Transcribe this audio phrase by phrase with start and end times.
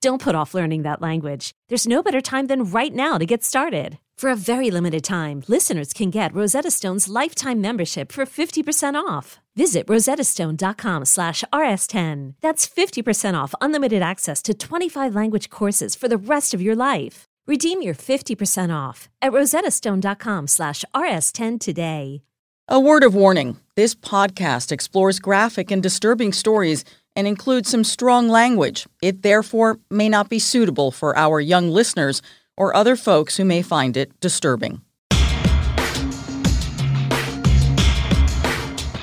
[0.00, 1.52] Don't put off learning that language.
[1.68, 3.98] There's no better time than right now to get started.
[4.16, 9.38] For a very limited time, listeners can get Rosetta Stone's lifetime membership for 50% off.
[9.56, 12.34] Visit rosettastone.com slash rs10.
[12.40, 17.24] That's 50% off unlimited access to 25 language courses for the rest of your life.
[17.46, 22.22] Redeem your 50% off at rosettastone.com slash rs10 today.
[22.68, 23.56] A word of warning.
[23.74, 26.84] This podcast explores graphic and disturbing stories
[27.20, 28.86] and includes some strong language.
[29.02, 32.22] It therefore may not be suitable for our young listeners
[32.56, 34.80] or other folks who may find it disturbing.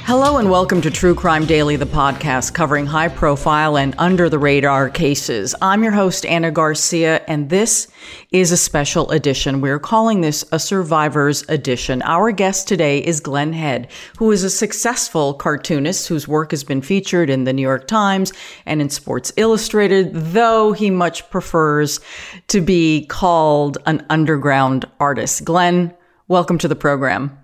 [0.07, 4.39] Hello and welcome to True Crime Daily, the podcast covering high profile and under the
[4.39, 5.53] radar cases.
[5.61, 7.89] I'm your host, Anna Garcia, and this
[8.31, 9.59] is a special edition.
[9.59, 12.01] We're calling this a Survivors Edition.
[12.03, 16.81] Our guest today is Glenn Head, who is a successful cartoonist whose work has been
[16.81, 18.31] featured in the New York Times
[18.65, 21.99] and in Sports Illustrated, though he much prefers
[22.47, 25.43] to be called an underground artist.
[25.43, 25.93] Glenn,
[26.29, 27.37] welcome to the program.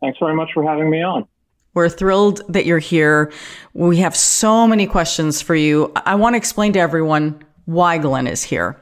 [0.00, 1.28] Thanks very much for having me on.
[1.74, 3.32] We're thrilled that you're here.
[3.74, 5.92] We have so many questions for you.
[5.94, 8.80] I want to explain to everyone why Glenn is here.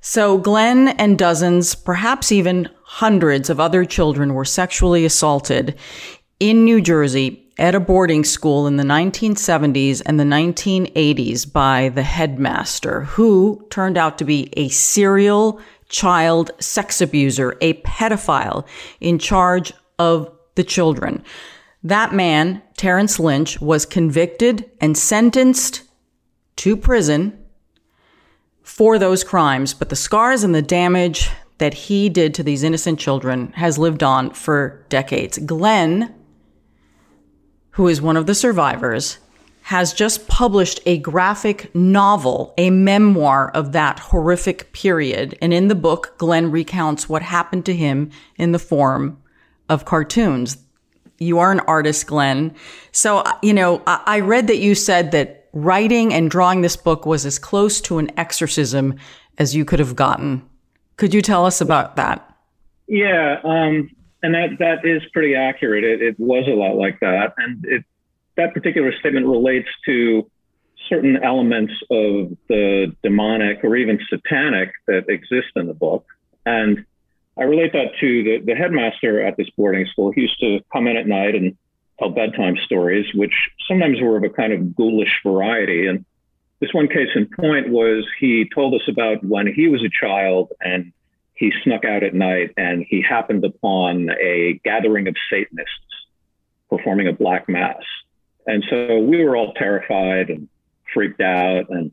[0.00, 5.78] So, Glenn and dozens, perhaps even hundreds of other children were sexually assaulted
[6.40, 12.02] in New Jersey at a boarding school in the 1970s and the 1980s by the
[12.02, 18.66] headmaster, who turned out to be a serial child sex abuser, a pedophile
[19.00, 21.22] in charge of the children.
[21.84, 25.82] That man, Terrence Lynch, was convicted and sentenced
[26.56, 27.38] to prison
[28.62, 31.28] for those crimes, but the scars and the damage
[31.58, 35.38] that he did to these innocent children has lived on for decades.
[35.38, 36.14] Glenn,
[37.70, 39.18] who is one of the survivors,
[39.62, 45.38] has just published a graphic novel, a memoir of that horrific period.
[45.40, 49.22] And in the book, Glenn recounts what happened to him in the form
[49.68, 50.56] of cartoons
[51.22, 52.54] you are an artist, Glenn.
[52.90, 57.26] So, you know, I read that you said that writing and drawing this book was
[57.26, 58.96] as close to an exorcism
[59.38, 60.42] as you could have gotten.
[60.96, 62.28] Could you tell us about that?
[62.88, 63.90] Yeah, um,
[64.22, 65.84] and that that is pretty accurate.
[65.84, 67.84] It, it, was a lot like that, and it,
[68.36, 70.30] that particular statement relates to
[70.88, 76.04] certain elements of the demonic or even satanic that exist in the book,
[76.44, 76.84] and
[77.38, 80.12] I relate that to the, the headmaster at this boarding school.
[80.12, 81.56] He used to come in at night and
[81.98, 83.32] tell bedtime stories, which
[83.66, 85.86] sometimes were of a kind of ghoulish variety.
[85.86, 86.04] And
[86.60, 90.52] this one case in point was he told us about when he was a child
[90.60, 90.92] and
[91.34, 96.06] he snuck out at night and he happened upon a gathering of Satanists
[96.68, 97.82] performing a black mass.
[98.46, 100.48] And so we were all terrified and
[100.92, 101.70] freaked out.
[101.70, 101.92] And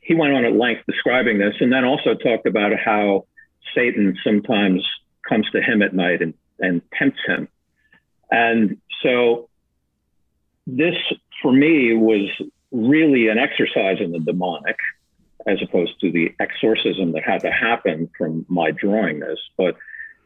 [0.00, 3.26] he went on at length describing this and then also talked about how
[3.74, 4.86] Satan sometimes
[5.28, 7.48] comes to him at night and, and tempts him.
[8.30, 9.48] And so
[10.66, 10.96] this,
[11.42, 12.30] for me, was
[12.70, 14.76] really an exercise in the demonic
[15.46, 19.38] as opposed to the exorcism that had to happen from my drawing this.
[19.56, 19.76] But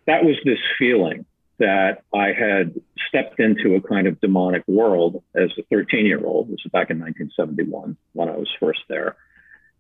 [0.07, 1.25] that was this feeling
[1.59, 6.49] that I had stepped into a kind of demonic world as a 13 year old.
[6.49, 9.17] This was back in 1971 when I was first there.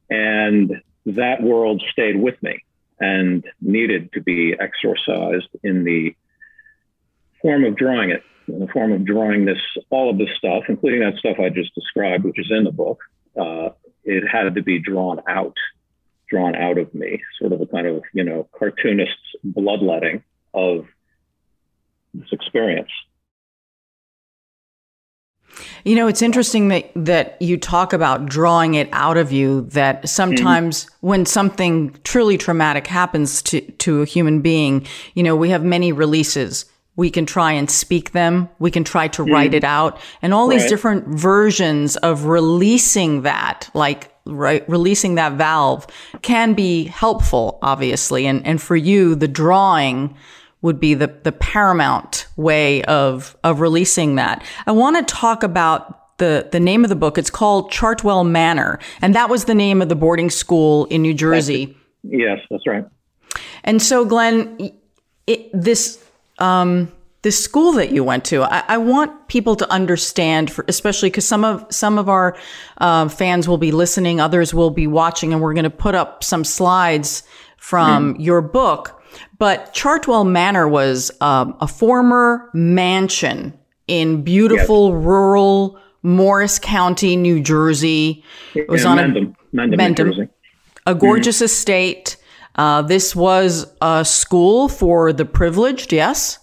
[0.08, 2.62] And that world stayed with me
[2.98, 6.14] and needed to be exorcised in the
[7.42, 11.00] form of drawing it, in the form of drawing this, all of this stuff, including
[11.00, 13.00] that stuff I just described, which is in the book.
[13.38, 13.70] Uh,
[14.04, 15.56] it had to be drawn out,
[16.30, 20.22] drawn out of me, sort of a kind of, you know, cartoonist's bloodletting
[20.54, 20.86] of
[22.14, 22.90] this experience.
[25.86, 30.08] You know, it's interesting that that you talk about drawing it out of you that
[30.08, 31.06] sometimes mm-hmm.
[31.06, 34.84] when something truly traumatic happens to to a human being,
[35.14, 36.64] you know, we have many releases.
[36.96, 39.32] We can try and speak them, we can try to mm-hmm.
[39.32, 40.58] write it out, and all right.
[40.58, 45.86] these different versions of releasing that, like right releasing that valve
[46.22, 50.16] can be helpful obviously and and for you the drawing
[50.62, 54.42] would be the, the paramount way of, of releasing that.
[54.66, 57.18] I want to talk about the, the name of the book.
[57.18, 58.78] It's called Chartwell Manor.
[59.02, 61.66] And that was the name of the boarding school in New Jersey.
[61.66, 62.84] That's yes, that's right.
[63.64, 64.72] And so, Glenn,
[65.26, 66.02] it, this,
[66.38, 66.90] um,
[67.22, 71.26] the school that you went to, I, I want people to understand, for, especially because
[71.26, 72.36] some of some of our
[72.78, 76.22] uh, fans will be listening, others will be watching, and we're going to put up
[76.22, 77.24] some slides
[77.56, 78.24] from mm.
[78.24, 79.02] your book.
[79.38, 83.58] But Chartwell Manor was um, a former mansion
[83.88, 85.04] in beautiful yes.
[85.04, 88.24] rural Morris County, New Jersey.
[88.54, 90.28] It was yeah, on Mendham, a Mendham, Mendham
[90.86, 91.42] a gorgeous mm.
[91.42, 92.16] estate.
[92.54, 96.38] Uh, this was a school for the privileged, yes?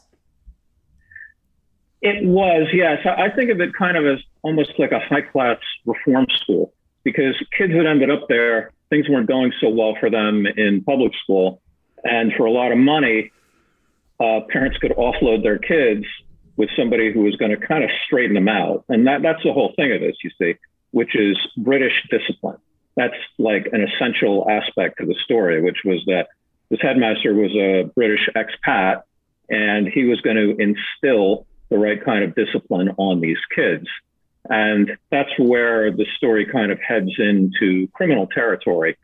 [2.02, 3.00] It was, yes.
[3.06, 6.74] I think of it kind of as almost like a high class reform school
[7.04, 11.14] because kids that ended up there, things weren't going so well for them in public
[11.24, 11.62] school.
[12.03, 13.31] And for a lot of money,
[14.19, 16.05] uh, parents could offload their kids
[16.55, 18.85] with somebody who was going to kind of straighten them out.
[18.89, 20.55] And that, that's the whole thing of this, you see,
[20.91, 22.57] which is British discipline.
[22.95, 26.27] That's like an essential aspect of the story, which was that
[26.69, 29.03] this headmaster was a British expat
[29.50, 33.88] and he was going to instill the right kind of discipline on these kids.
[34.50, 38.97] And that's where the story kind of heads into criminal territory,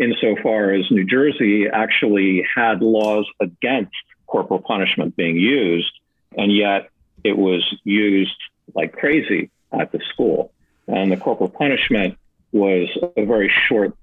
[0.00, 3.92] insofar as New Jersey actually had laws against
[4.26, 5.92] corporal punishment being used,
[6.36, 6.90] and yet
[7.22, 8.36] it was used
[8.74, 10.52] like crazy at the school.
[10.88, 12.18] And the corporal punishment
[12.52, 13.96] was a very short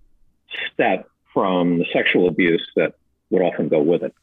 [0.72, 2.94] step from the sexual abuse that
[3.30, 4.14] would often go with it.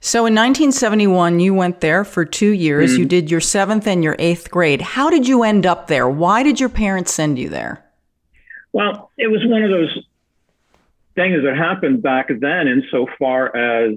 [0.00, 2.90] So in 1971, you went there for two years.
[2.90, 3.00] Mm-hmm.
[3.00, 4.82] You did your seventh and your eighth grade.
[4.82, 6.08] How did you end up there?
[6.08, 7.84] Why did your parents send you there?
[8.72, 9.96] Well, it was one of those
[11.14, 13.96] things that happened back then, insofar as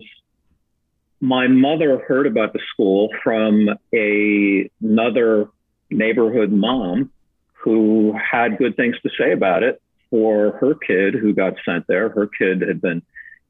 [1.21, 5.49] my mother heard about the school from a, another
[5.89, 7.11] neighborhood mom
[7.53, 12.09] who had good things to say about it for her kid who got sent there.
[12.09, 13.01] Her kid had been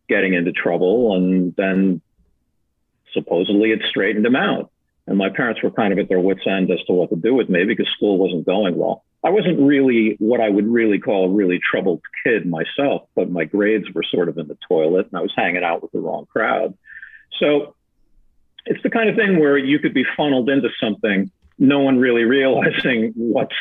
[0.08, 2.02] getting into trouble and then
[3.14, 4.72] supposedly it straightened him out.
[5.08, 7.36] And my parents were kind of at their wits' end as to what to do
[7.36, 9.04] with me because school wasn't going well.
[9.24, 13.46] I wasn't really what I would really call a really troubled kid myself, but my
[13.46, 16.26] grades were sort of in the toilet and I was hanging out with the wrong
[16.26, 16.76] crowd.
[17.40, 17.76] So
[18.66, 22.24] it's the kind of thing where you could be funneled into something, no one really
[22.38, 23.56] realizing what's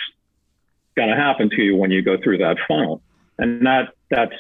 [0.97, 3.03] going to happen to you when you go through that funnel.
[3.39, 4.35] And that that's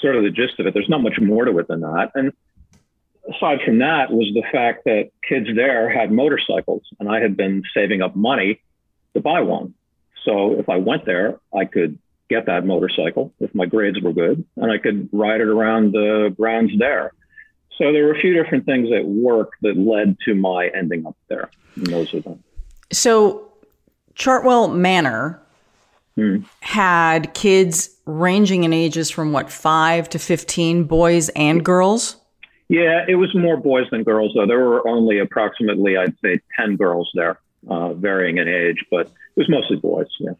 [0.00, 0.74] sort of the gist of it.
[0.74, 2.12] There's not much more to it than that.
[2.14, 2.32] And
[3.34, 7.62] aside from that was the fact that kids there had motorcycles and I had been
[7.74, 8.60] saving up money
[9.14, 9.74] to buy one.
[10.24, 14.44] So if I went there, I could get that motorcycle if my grades were good
[14.56, 17.12] and I could ride it around the grounds there.
[17.78, 21.16] So there were a few different things at work that led to my ending up
[21.28, 21.50] there.
[21.76, 22.42] And those are them.
[22.92, 23.52] So
[24.14, 25.40] Chartwell Manor
[26.14, 26.38] hmm.
[26.60, 32.16] had kids ranging in ages from what, five to 15, boys and girls?
[32.68, 34.46] Yeah, it was more boys than girls, though.
[34.46, 39.36] There were only approximately, I'd say, 10 girls there, uh, varying in age, but it
[39.36, 40.08] was mostly boys.
[40.18, 40.32] Yeah.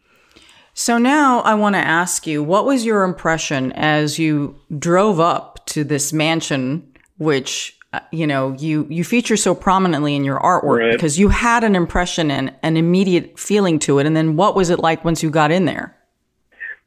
[0.73, 5.65] So now I want to ask you, what was your impression as you drove up
[5.67, 10.79] to this mansion, which uh, you know you you feature so prominently in your artwork
[10.79, 10.91] right.
[10.91, 14.69] because you had an impression and an immediate feeling to it, and then what was
[14.69, 15.97] it like once you got in there?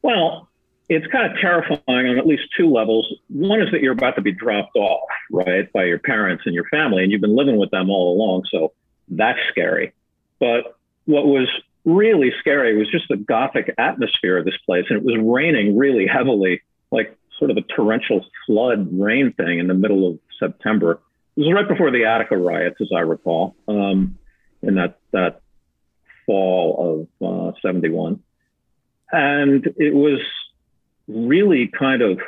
[0.03, 0.47] Well,
[0.93, 3.07] it's kind of terrifying on at least two levels.
[3.29, 6.65] One is that you're about to be dropped off, right, by your parents and your
[6.65, 8.43] family, and you've been living with them all along.
[8.51, 8.73] So
[9.07, 9.93] that's scary.
[10.41, 11.47] But what was
[11.85, 14.83] really scary was just the gothic atmosphere of this place.
[14.89, 19.67] And it was raining really heavily, like sort of a torrential flood rain thing in
[19.67, 20.99] the middle of September.
[21.37, 24.17] It was right before the Attica riots, as I recall, um,
[24.61, 25.39] in that, that
[26.25, 28.21] fall of uh, 71.
[29.13, 30.19] And it was
[31.31, 32.19] really kind of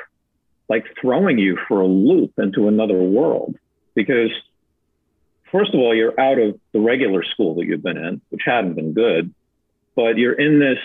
[0.69, 3.57] like throwing you for a loop into another world.
[3.95, 4.31] Because
[5.51, 8.75] first of all you're out of the regular school that you've been in which hadn't
[8.75, 9.33] been good.
[9.95, 10.79] But you're in this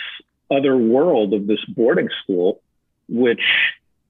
[0.50, 2.60] other world of this boarding school
[3.10, 3.44] which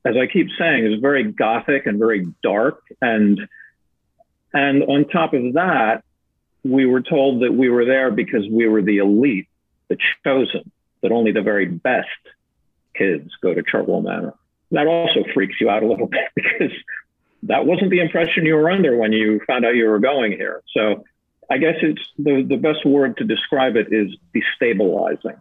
[0.04, 2.82] as i keep saying is very gothic and very dark.
[3.02, 3.46] And
[4.54, 6.02] and on top of that
[6.64, 9.48] we were told that we were there because we were the elite
[9.88, 10.64] the chosen
[11.02, 12.22] that only the very best
[12.98, 14.34] kids go to Chartwell Manor.
[14.72, 16.72] That also freaks you out a little bit because
[17.44, 20.62] that wasn't the impression you were under when you found out you were going here.
[20.74, 21.04] So
[21.50, 25.40] I guess it's the, the best word to describe it is destabilizing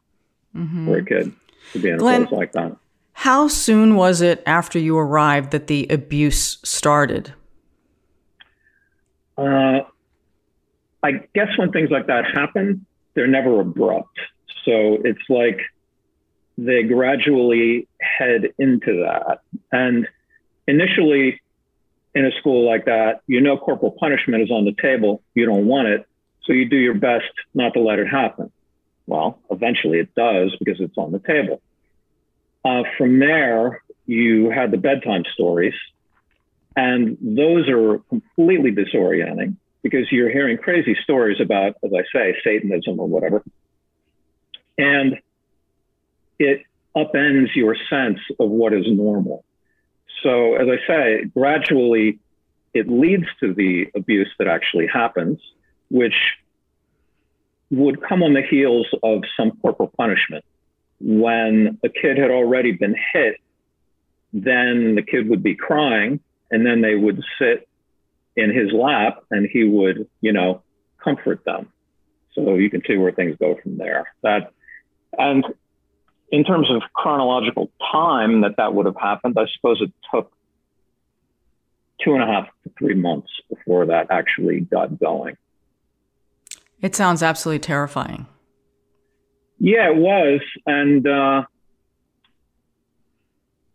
[0.56, 0.86] mm-hmm.
[0.88, 1.34] for a kid
[1.74, 2.78] to be in a Glenn, place like that.
[3.14, 7.34] How soon was it after you arrived that the abuse started?
[9.38, 9.82] Uh,
[11.04, 14.18] I guess when things like that happen, they're never abrupt.
[14.66, 15.60] So it's like
[16.58, 19.42] they gradually head into that.
[19.72, 20.08] And
[20.68, 21.42] initially,
[22.16, 25.22] in a school like that, you know corporal punishment is on the table.
[25.36, 26.08] You don't want it.
[26.46, 28.52] So you do your best not to let it happen.
[29.06, 31.62] Well, eventually it does because it's on the table.
[32.66, 35.76] Uh, from there, you had the bedtime stories,
[36.76, 43.00] and those are completely disorienting because you're hearing crazy stories about, as I say, Satanism
[43.00, 43.44] or whatever.
[44.78, 45.20] And
[46.39, 46.63] it
[46.96, 49.44] upends your sense of what is normal.
[50.24, 52.20] So, as I say, gradually
[52.74, 55.39] it leads to the abuse that actually happens,
[55.89, 56.15] which
[57.70, 60.46] would come on the heels of some corporal punishment.
[61.00, 63.38] When a kid had already been hit,
[64.34, 66.20] then the kid would be crying,
[66.51, 67.67] and then they would sit
[68.36, 70.62] in his lap and he would, you know,
[71.03, 71.72] comfort them.
[72.34, 74.13] So you can see where things go from there.
[74.22, 74.51] That
[75.17, 75.44] and
[76.29, 80.31] in terms of chronological time that that would have happened, I suppose it took
[82.03, 85.38] two and a half to three months before that actually got going.
[86.81, 88.27] It sounds absolutely terrifying.
[89.60, 91.43] Yeah, it was, and uh,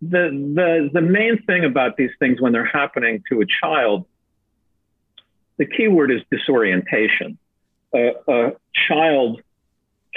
[0.00, 4.06] the the the main thing about these things when they're happening to a child,
[5.56, 7.38] the key word is disorientation.
[7.92, 8.52] a, a
[8.88, 9.42] child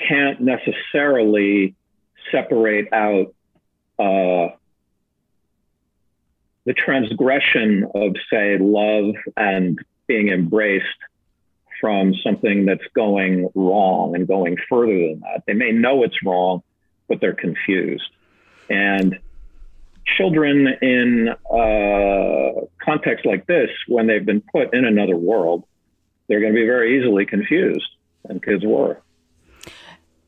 [0.08, 1.76] can't necessarily
[2.32, 3.34] separate out
[4.00, 4.56] uh,
[6.66, 10.86] the transgression of, say, love and being embraced
[11.80, 15.44] from something that's going wrong and going further than that.
[15.46, 16.64] They may know it's wrong,
[17.08, 18.10] but they're confused.
[18.70, 19.20] And
[20.18, 25.64] children in uh, contexts like this, when they've been put in another world,
[26.28, 27.90] they're going to be very easily confused,
[28.28, 29.02] and kids were.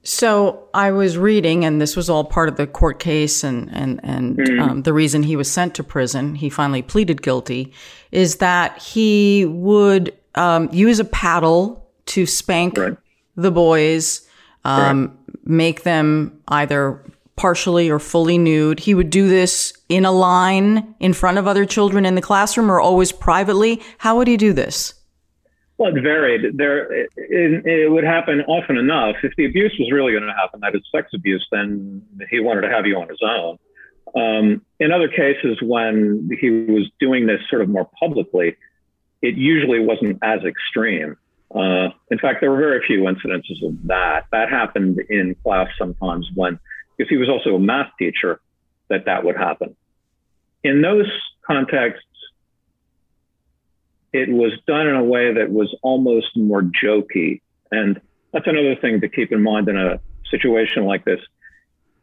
[0.07, 3.99] So I was reading, and this was all part of the court case, and and
[4.03, 4.61] and mm.
[4.61, 7.73] um, the reason he was sent to prison, he finally pleaded guilty,
[8.09, 12.95] is that he would um, use a paddle to spank right.
[13.35, 14.25] the boys,
[14.63, 15.35] um, right.
[15.43, 17.03] make them either
[17.35, 18.79] partially or fully nude.
[18.79, 22.71] He would do this in a line in front of other children in the classroom,
[22.71, 23.81] or always privately.
[23.97, 24.93] How would he do this?
[25.77, 26.57] Well, it varied.
[26.57, 29.17] There, it, it, would happen often enough.
[29.21, 32.61] If the abuse was really going to happen, that is sex abuse, then he wanted
[32.61, 33.59] to have you on his own.
[34.15, 38.55] Um, in other cases, when he was doing this sort of more publicly,
[39.21, 41.15] it usually wasn't as extreme.
[41.53, 44.25] Uh, in fact, there were very few incidences of that.
[44.31, 46.59] That happened in class sometimes when,
[46.97, 48.39] because he was also a math teacher,
[48.89, 49.75] that that would happen.
[50.63, 51.07] In those
[51.45, 52.03] contexts,
[54.13, 57.41] it was done in a way that was almost more jokey.
[57.71, 57.99] And
[58.31, 59.99] that's another thing to keep in mind in a
[60.29, 61.19] situation like this.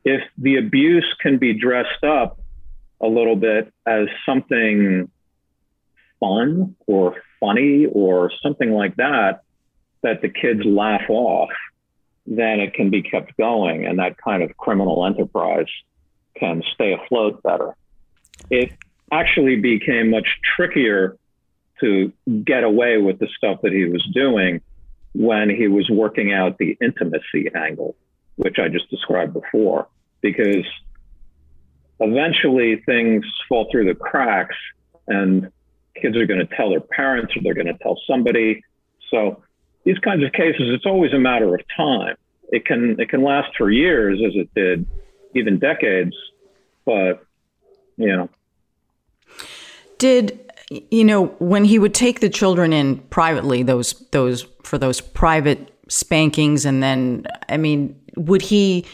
[0.04, 2.40] If the abuse can be dressed up
[3.00, 5.10] a little bit as something
[6.20, 9.42] fun or funny or something like that,
[10.02, 11.50] that the kids laugh off,
[12.26, 15.66] then it can be kept going and that kind of criminal enterprise
[16.36, 17.74] can stay afloat better.
[18.50, 18.72] It
[19.12, 21.16] actually became much trickier
[21.80, 22.12] to
[22.44, 24.60] get away with the stuff that he was doing
[25.14, 27.96] when he was working out the intimacy angle,
[28.36, 29.86] which I just described before,
[30.20, 30.64] because
[32.00, 34.56] eventually things fall through the cracks
[35.06, 35.50] and
[36.00, 38.62] kids are going to tell their parents or they're going to tell somebody.
[39.10, 39.42] So
[39.84, 42.16] these kinds of cases, it's always a matter of time.
[42.50, 44.86] It can it can last for years, as it did,
[45.34, 46.14] even decades.
[46.84, 47.24] But
[47.96, 48.28] you know,
[49.98, 50.43] did
[50.90, 55.70] you know when he would take the children in privately those those for those private
[55.88, 58.84] spankings and then i mean would he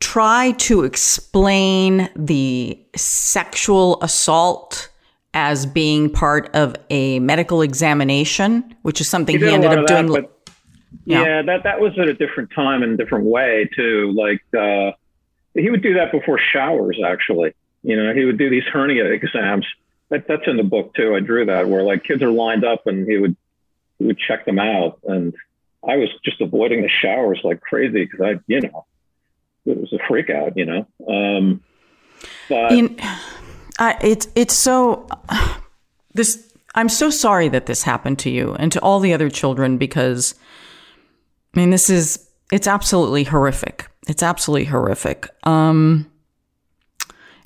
[0.00, 4.88] try to explain the sexual assault
[5.34, 10.06] as being part of a medical examination which is something he, he ended up doing
[10.06, 10.30] that,
[11.04, 11.22] yeah.
[11.22, 14.12] yeah that that was at a different time and a different way too.
[14.14, 14.92] Like uh,
[15.54, 17.54] he would do that before showers actually.
[17.82, 19.66] You know he would do these hernia exams
[20.12, 21.14] that, that's in the book too.
[21.16, 23.34] I drew that where like kids are lined up and he would
[23.98, 25.34] he would check them out, and
[25.86, 28.86] I was just avoiding the showers like crazy because I, you know,
[29.64, 30.86] it was a freak out, you know.
[31.08, 31.62] Um,
[32.48, 32.72] but
[33.78, 35.08] I, it's it's so
[36.14, 36.48] this.
[36.74, 40.34] I'm so sorry that this happened to you and to all the other children because,
[41.54, 43.88] I mean, this is it's absolutely horrific.
[44.08, 45.28] It's absolutely horrific.
[45.44, 46.10] Um,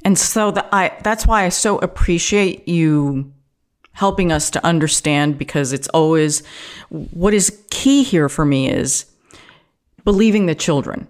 [0.07, 3.33] and so the, I, that's why I so appreciate you
[3.91, 6.47] helping us to understand because it's always
[6.91, 9.07] what is key here for me is
[10.05, 11.09] believing the children.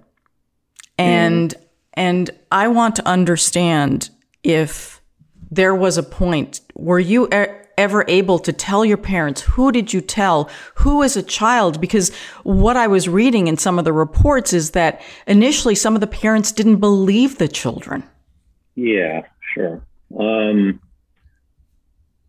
[0.96, 1.62] And mm.
[1.92, 4.08] and I want to understand
[4.42, 5.02] if
[5.50, 7.28] there was a point were you
[7.76, 11.78] ever able to tell your parents who did you tell who who is a child
[11.80, 16.00] because what i was reading in some of the reports is that initially some of
[16.00, 18.02] the parents didn't believe the children
[18.76, 19.22] yeah
[19.54, 19.82] sure
[20.18, 20.80] um,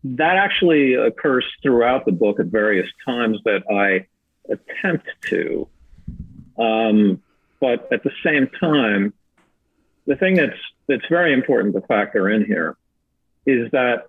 [0.02, 4.06] that actually occurs throughout the book at various times that i
[4.52, 5.68] attempt to
[6.58, 7.22] um,
[7.60, 9.12] but at the same time
[10.06, 12.76] the thing that's that's very important to factor in here
[13.46, 14.08] is that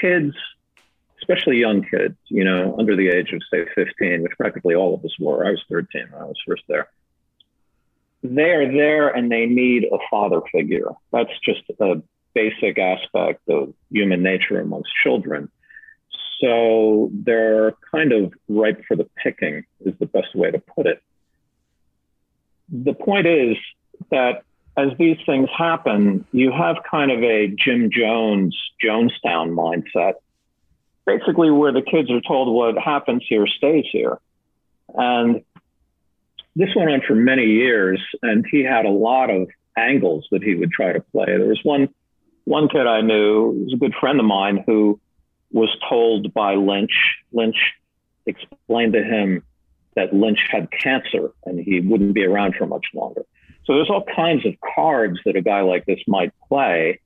[0.00, 0.34] kids,
[1.20, 5.04] especially young kids, you know, under the age of say 15, which practically all of
[5.04, 5.46] us were.
[5.46, 6.88] I was 13 when I was first there.
[8.34, 10.90] They are there and they need a father figure.
[11.12, 12.02] That's just a
[12.34, 15.50] basic aspect of human nature amongst children.
[16.40, 21.02] So they're kind of ripe for the picking, is the best way to put it.
[22.68, 23.56] The point is
[24.10, 24.42] that
[24.76, 30.14] as these things happen, you have kind of a Jim Jones, Jonestown mindset,
[31.06, 34.18] basically where the kids are told what happens here stays here.
[34.94, 35.42] And
[36.56, 40.54] this went on for many years, and he had a lot of angles that he
[40.54, 41.26] would try to play.
[41.26, 41.88] There was one
[42.44, 45.00] one kid I knew, was a good friend of mine, who
[45.52, 47.16] was told by Lynch.
[47.32, 47.56] Lynch
[48.24, 49.42] explained to him
[49.96, 53.22] that Lynch had cancer and he wouldn't be around for much longer.
[53.64, 57.00] So there's all kinds of cards that a guy like this might play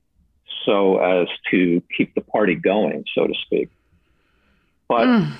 [0.65, 3.69] so as to keep the party going, so to speak.
[4.87, 5.31] But mm.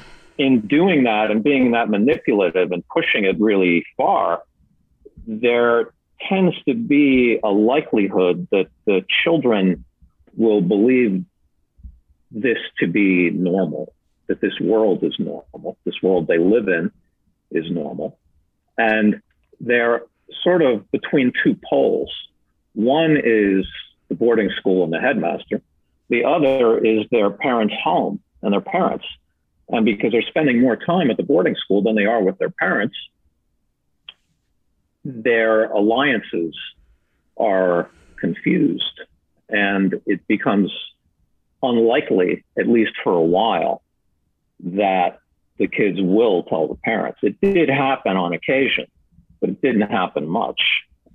[0.41, 4.41] In doing that and being that manipulative and pushing it really far,
[5.27, 5.93] there
[6.27, 9.85] tends to be a likelihood that the children
[10.35, 11.23] will believe
[12.31, 13.93] this to be normal,
[14.25, 16.91] that this world is normal, this world they live in
[17.51, 18.17] is normal.
[18.79, 19.21] And
[19.59, 20.01] they're
[20.43, 22.11] sort of between two poles.
[22.73, 23.67] One is
[24.09, 25.61] the boarding school and the headmaster.
[26.09, 29.05] The other is their parents' home and their parents.
[29.71, 32.49] And because they're spending more time at the boarding school than they are with their
[32.49, 32.95] parents,
[35.03, 36.55] their alliances
[37.37, 39.01] are confused.
[39.49, 40.71] And it becomes
[41.63, 43.81] unlikely, at least for a while,
[44.59, 45.19] that
[45.57, 47.19] the kids will tell the parents.
[47.23, 48.85] It did happen on occasion,
[49.39, 50.61] but it didn't happen much.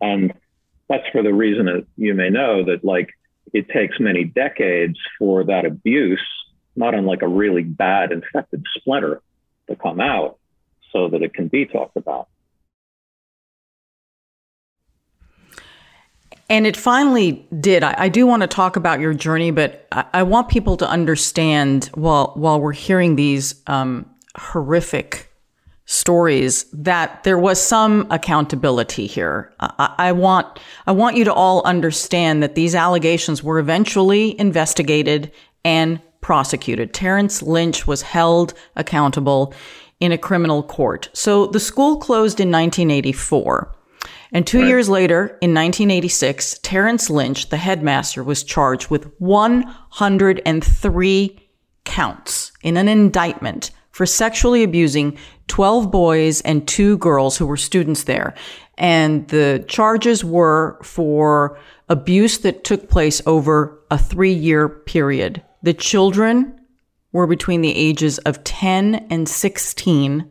[0.00, 0.32] And
[0.88, 3.10] that's for the reason that you may know that like
[3.52, 6.24] it takes many decades for that abuse,
[6.76, 9.20] not unlike a really bad infected splinter,
[9.68, 10.38] to come out
[10.92, 12.28] so that it can be talked about.
[16.48, 17.82] And it finally did.
[17.82, 20.88] I, I, do want to talk about your journey, but I, I, want people to
[20.88, 25.32] understand while while we're hearing these um, horrific
[25.86, 29.52] stories that there was some accountability here.
[29.58, 35.32] I, I, want I want you to all understand that these allegations were eventually investigated
[35.64, 36.92] and prosecuted.
[36.92, 39.54] Terrence Lynch was held accountable
[40.00, 41.08] in a criminal court.
[41.12, 43.72] So the school closed in 1984.
[44.32, 44.66] And two right.
[44.66, 51.48] years later, in 1986, Terrence Lynch, the headmaster, was charged with 103
[51.84, 58.02] counts in an indictment for sexually abusing 12 boys and two girls who were students
[58.02, 58.34] there.
[58.76, 61.56] And the charges were for
[61.88, 65.40] abuse that took place over a three year period.
[65.66, 66.60] The children
[67.10, 70.30] were between the ages of 10 and 16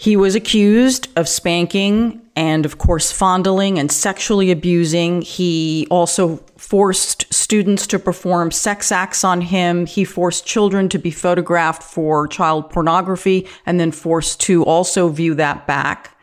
[0.00, 5.20] he was accused of spanking and, of course, fondling and sexually abusing.
[5.20, 9.84] He also forced students to perform sex acts on him.
[9.84, 15.34] He forced children to be photographed for child pornography and then forced to also view
[15.34, 16.18] that back.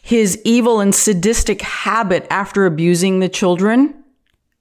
[0.00, 4.01] His evil and sadistic habit after abusing the children,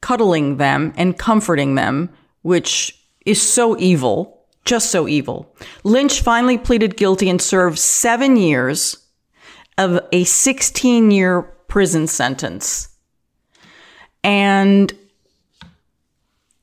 [0.02, 2.10] cuddling them and comforting them,
[2.42, 5.54] which is so evil just so evil.
[5.84, 8.98] Lynch finally pleaded guilty and served seven years
[9.78, 12.90] of a 16 year prison sentence.
[14.24, 14.94] And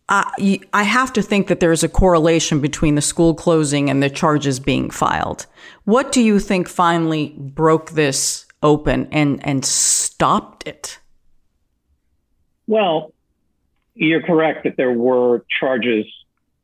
[0.08, 4.08] I, I have to think that there's a correlation between the school closing and the
[4.08, 5.46] charges being filed.
[5.84, 10.98] What do you think finally broke this open and, and stopped it?
[12.66, 13.12] Well,
[13.98, 16.06] you're correct that there were charges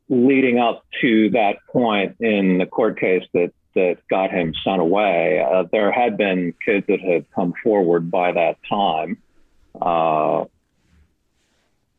[0.07, 5.45] leading up to that point in the court case that that got him sent away,
[5.45, 9.17] uh, there had been kids that had come forward by that time.
[9.81, 10.45] Uh,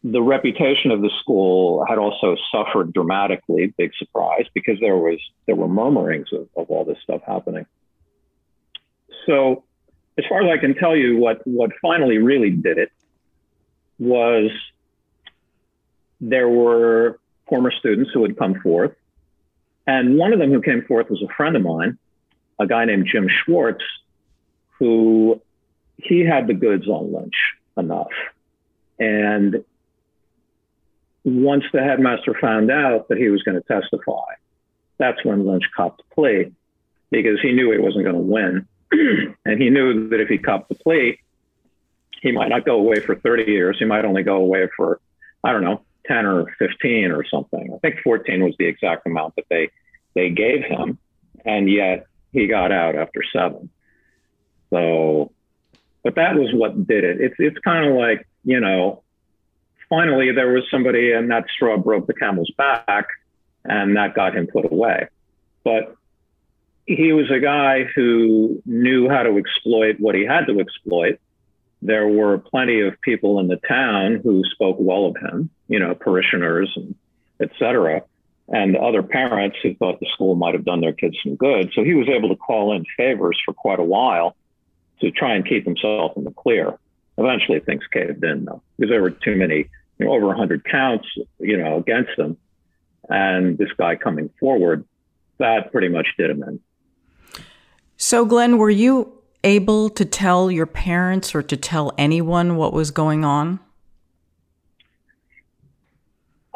[0.02, 3.74] the reputation of the school had also suffered dramatically.
[3.76, 7.66] Big surprise because there was there were murmurings of, of all this stuff happening.
[9.26, 9.64] So,
[10.16, 12.90] as far as I can tell you, what what finally really did it
[13.98, 14.50] was
[16.20, 18.94] there were former students who had come forth,
[19.86, 21.98] and one of them who came forth was a friend of mine,
[22.58, 23.84] a guy named Jim Schwartz,
[24.78, 25.40] who
[25.96, 27.34] he had the goods on Lynch
[27.76, 28.10] enough,
[28.98, 29.64] and
[31.26, 34.34] once the headmaster found out that he was going to testify,
[34.96, 36.52] that's when Lynch copped the plea
[37.10, 38.66] because he knew he wasn't going to win.
[39.44, 41.18] and he knew that if he copped the plea,
[42.22, 43.76] he might not go away for 30 years.
[43.78, 45.00] He might only go away for,
[45.42, 47.72] I don't know, 10 or 15 or something.
[47.74, 49.70] I think 14 was the exact amount that they,
[50.14, 50.98] they gave him.
[51.44, 53.70] And yet he got out after seven.
[54.70, 55.32] So,
[56.02, 57.20] but that was what did it.
[57.20, 59.02] It's, it's kind of like, you know,
[59.88, 63.08] finally there was somebody and that straw broke the camel's back
[63.64, 65.08] and that got him put away.
[65.64, 65.96] But
[66.86, 71.18] he was a guy who knew how to exploit what he had to exploit.
[71.82, 75.94] There were plenty of people in the town who spoke well of him, you know,
[75.94, 76.94] parishioners and
[77.40, 78.02] et cetera,
[78.48, 81.72] and other parents who thought the school might have done their kids some good.
[81.74, 84.36] So he was able to call in favors for quite a while
[85.00, 86.78] to try and keep himself in the clear.
[87.18, 91.06] Eventually, things caved in, though, because there were too many, you know, over 100 counts,
[91.38, 92.36] you know, against him.
[93.08, 94.84] And this guy coming forward,
[95.38, 96.60] that pretty much did him in.
[97.96, 99.12] So, Glenn, were you
[99.44, 103.60] able to tell your parents or to tell anyone what was going on?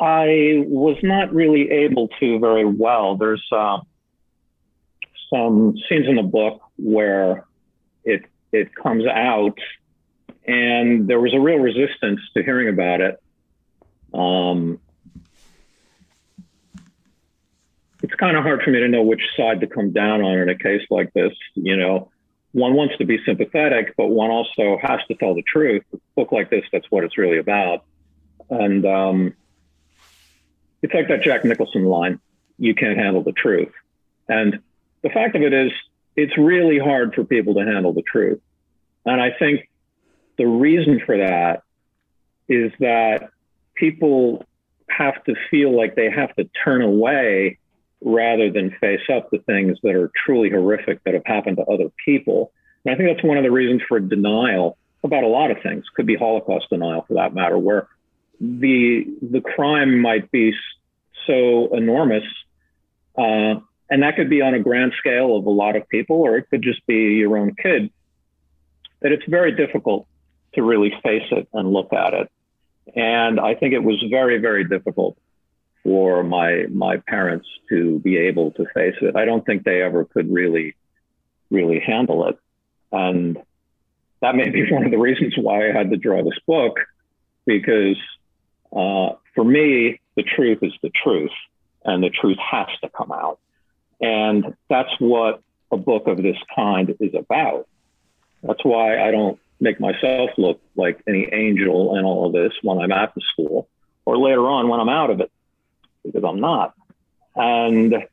[0.01, 3.17] I was not really able to very well.
[3.17, 3.81] There's uh,
[5.33, 7.45] some scenes in the book where
[8.05, 9.59] it it comes out
[10.47, 13.23] and there was a real resistance to hearing about it.
[14.13, 14.81] Um,
[18.03, 20.49] it's kind of hard for me to know which side to come down on in
[20.49, 21.33] a case like this.
[21.55, 22.11] You know,
[22.53, 25.85] one wants to be sympathetic, but one also has to tell the truth.
[25.93, 27.85] A book like this, that's what it's really about.
[28.49, 29.35] And um,
[30.83, 32.21] it's like that Jack Nicholson line
[32.59, 33.73] you can't handle the truth.
[34.29, 34.61] And
[35.03, 35.73] the fact of it is,
[36.15, 38.41] it's really hard for people to handle the truth.
[39.07, 39.69] And I think
[40.37, 41.63] the reason for that
[42.49, 43.31] is that
[43.75, 44.45] people
[44.91, 47.59] have to feel like they have to turn away
[48.03, 51.91] rather than face up to things that are truly horrific that have happened to other
[52.05, 52.53] people.
[52.85, 55.85] And I think that's one of the reasons for denial about a lot of things.
[55.95, 57.89] Could be Holocaust denial for that matter, where
[58.41, 60.55] the the crime might be
[61.27, 62.25] so enormous,
[63.17, 66.37] uh, and that could be on a grand scale of a lot of people, or
[66.39, 67.91] it could just be your own kid.
[69.03, 70.07] That it's very difficult
[70.55, 72.31] to really face it and look at it.
[72.95, 75.17] And I think it was very, very difficult
[75.83, 79.17] for my my parents to be able to face it.
[79.17, 80.77] I don't think they ever could really,
[81.51, 82.39] really handle it.
[82.91, 83.39] And
[84.21, 86.79] that may be one of the reasons why I had to draw this book,
[87.45, 87.97] because
[88.73, 91.31] uh, for me, the truth is the truth,
[91.85, 93.39] and the truth has to come out.
[94.01, 97.69] And that's what a book of this kind is about.
[98.43, 102.79] That's why I don't make myself look like any angel in all of this when
[102.79, 103.69] I'm at the school
[104.07, 105.31] or later on when I'm out of it,
[106.05, 106.75] because I'm not.
[107.37, 108.07] And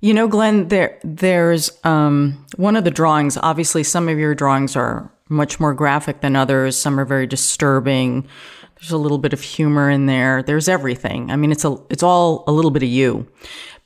[0.00, 3.36] you know, Glenn, there there's um, one of the drawings.
[3.36, 6.76] Obviously, some of your drawings are much more graphic than others.
[6.76, 8.26] Some are very disturbing.
[8.76, 10.42] There's a little bit of humor in there.
[10.42, 11.30] There's everything.
[11.30, 13.26] I mean, it's a it's all a little bit of you.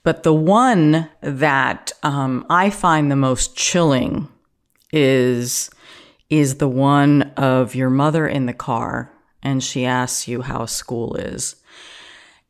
[0.05, 4.29] But the one that um, I find the most chilling
[4.93, 5.71] is
[6.29, 11.15] is the one of your mother in the car, and she asks you how school
[11.17, 11.57] is.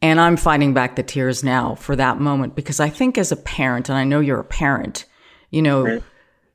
[0.00, 3.36] And I'm fighting back the tears now for that moment because I think as a
[3.36, 5.04] parent, and I know you're a parent,
[5.50, 6.02] you know.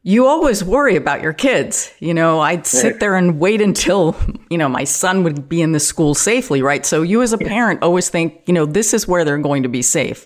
[0.08, 1.92] You always worry about your kids.
[2.00, 4.16] You know, I'd sit there and wait until,
[4.50, 6.86] you know, my son would be in the school safely, right?
[6.86, 9.70] So you as a parent always think, you know, this is where they're going to
[9.70, 10.26] be safe.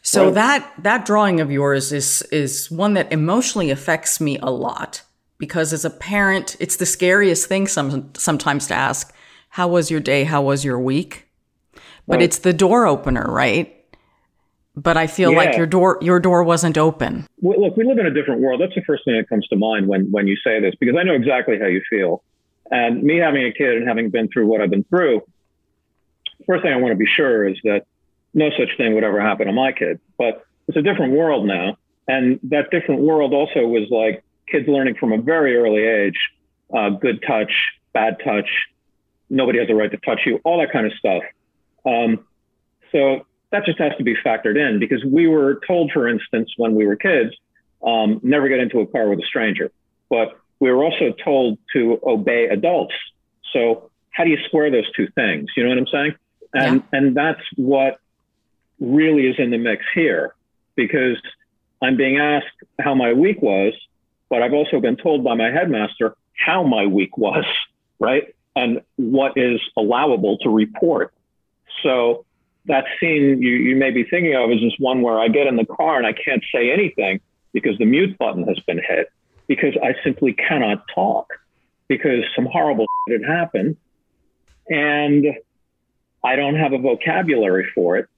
[0.00, 0.34] So right.
[0.34, 5.02] that that drawing of yours is is one that emotionally affects me a lot
[5.36, 9.14] because as a parent, it's the scariest thing some, sometimes to ask,
[9.50, 10.24] how was your day?
[10.24, 11.28] How was your week?
[12.06, 12.22] but right.
[12.22, 13.81] it's the door opener, right?
[14.74, 15.36] But I feel yeah.
[15.36, 17.26] like your door your door wasn't open.
[17.40, 18.60] Well, look, we live in a different world.
[18.60, 21.02] That's the first thing that comes to mind when when you say this because I
[21.02, 22.22] know exactly how you feel.
[22.70, 25.22] And me having a kid and having been through what I've been through,
[26.46, 27.84] first thing I want to be sure is that
[28.32, 30.00] no such thing would ever happen to my kid.
[30.16, 31.76] But it's a different world now.
[32.08, 36.18] And that different world also was like kids learning from a very early age
[36.74, 37.52] uh, good touch,
[37.92, 38.48] bad touch,
[39.28, 41.22] nobody has a right to touch you, all that kind of stuff.
[41.84, 42.24] Um,
[42.92, 46.74] so that just has to be factored in because we were told, for instance, when
[46.74, 47.34] we were kids,
[47.86, 49.70] um, never get into a car with a stranger.
[50.08, 52.94] But we were also told to obey adults.
[53.52, 55.50] So how do you square those two things?
[55.56, 56.14] You know what I'm saying?
[56.54, 56.98] And yeah.
[56.98, 57.98] and that's what
[58.80, 60.34] really is in the mix here,
[60.74, 61.16] because
[61.82, 62.46] I'm being asked
[62.78, 63.74] how my week was,
[64.28, 67.44] but I've also been told by my headmaster how my week was,
[67.98, 68.34] right?
[68.54, 71.12] And what is allowable to report.
[71.82, 72.24] So
[72.66, 75.56] that scene you, you may be thinking of is this one where I get in
[75.56, 77.20] the car and I can't say anything
[77.52, 79.08] because the mute button has been hit
[79.46, 81.28] because I simply cannot talk
[81.88, 83.76] because some horrible shit had happened
[84.70, 85.26] and
[86.24, 88.08] I don't have a vocabulary for it,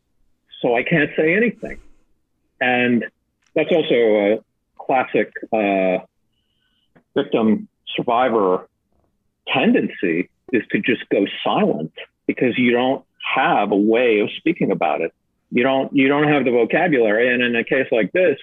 [0.60, 1.80] so I can't say anything.
[2.60, 3.06] And
[3.54, 4.44] that's also a
[4.78, 6.04] classic uh,
[7.14, 8.68] victim survivor
[9.48, 11.92] tendency is to just go silent
[12.26, 15.12] because you don't have a way of speaking about it.
[15.50, 18.38] You don't you don't have the vocabulary, and in a case like this,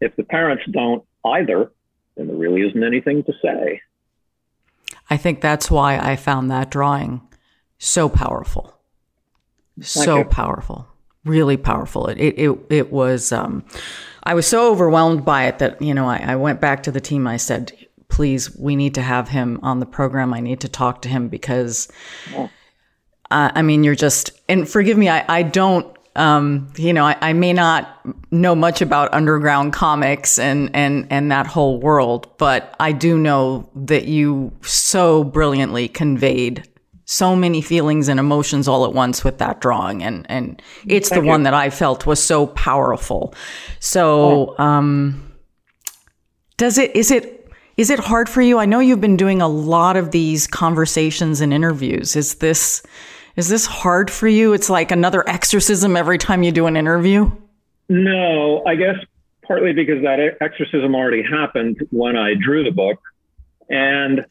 [0.00, 1.70] if the parents don't either,
[2.16, 3.80] then there really isn't anything to say.
[5.10, 7.20] I think that's why I found that drawing
[7.78, 8.78] so powerful.
[9.80, 10.86] so powerful.
[11.24, 12.08] Really powerful.
[12.08, 13.64] It it it, it was um,
[14.24, 17.00] I was so overwhelmed by it that, you know, I, I went back to the
[17.00, 17.26] team.
[17.26, 17.72] I said,
[18.08, 20.32] please, we need to have him on the program.
[20.32, 21.88] I need to talk to him because
[23.34, 27.16] uh, I mean, you're just, and forgive me, I, I don't um, you know, I,
[27.20, 32.76] I, may not know much about underground comics and, and, and that whole world, but
[32.78, 36.68] I do know that you so brilliantly conveyed
[37.04, 40.04] so many feelings and emotions all at once with that drawing.
[40.04, 41.30] And, and it's Thank the you.
[41.30, 43.34] one that I felt was so powerful.
[43.80, 45.32] So, um,
[46.58, 48.58] does it, is it, is it hard for you?
[48.58, 52.14] I know you've been doing a lot of these conversations and interviews.
[52.14, 52.84] Is this,
[53.36, 54.52] is this hard for you?
[54.52, 57.30] It's like another exorcism every time you do an interview?
[57.88, 58.96] No, I guess
[59.46, 62.98] partly because that exorcism already happened when I drew the book.
[63.68, 64.24] And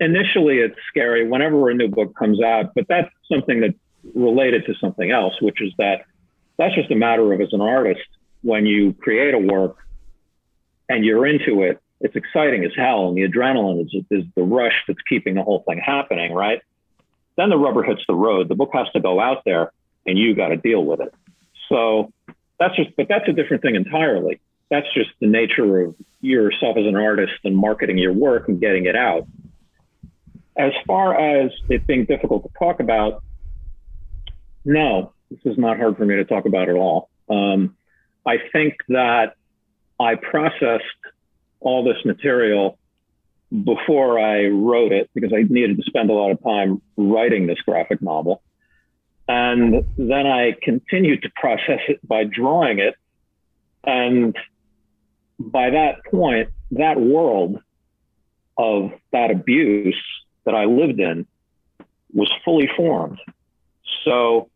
[0.00, 3.74] initially it's scary whenever a new book comes out, but that's something that's
[4.14, 6.04] related to something else, which is that
[6.58, 8.06] that's just a matter of as an artist,
[8.42, 9.76] when you create a work
[10.88, 13.08] and you're into it, it's exciting as hell.
[13.08, 16.60] And the adrenaline is, is the rush that's keeping the whole thing happening, right?
[17.36, 18.48] Then the rubber hits the road.
[18.48, 19.72] The book has to go out there
[20.06, 21.12] and you got to deal with it.
[21.68, 22.12] So
[22.58, 24.40] that's just, but that's a different thing entirely.
[24.70, 28.86] That's just the nature of yourself as an artist and marketing your work and getting
[28.86, 29.26] it out.
[30.56, 33.22] As far as it being difficult to talk about,
[34.64, 37.10] no, this is not hard for me to talk about at all.
[37.28, 37.76] Um,
[38.26, 39.34] I think that
[40.00, 40.84] I processed
[41.60, 42.78] all this material
[43.50, 47.60] before I wrote it because I needed to spend a lot of time writing this
[47.60, 48.42] graphic novel.
[49.28, 52.94] And then I continued to process it by drawing it.
[53.84, 54.36] And
[55.38, 57.60] by that point, that world
[58.58, 60.00] of that abuse
[60.44, 61.26] that I lived in
[62.12, 63.18] was fully formed.
[64.04, 64.48] So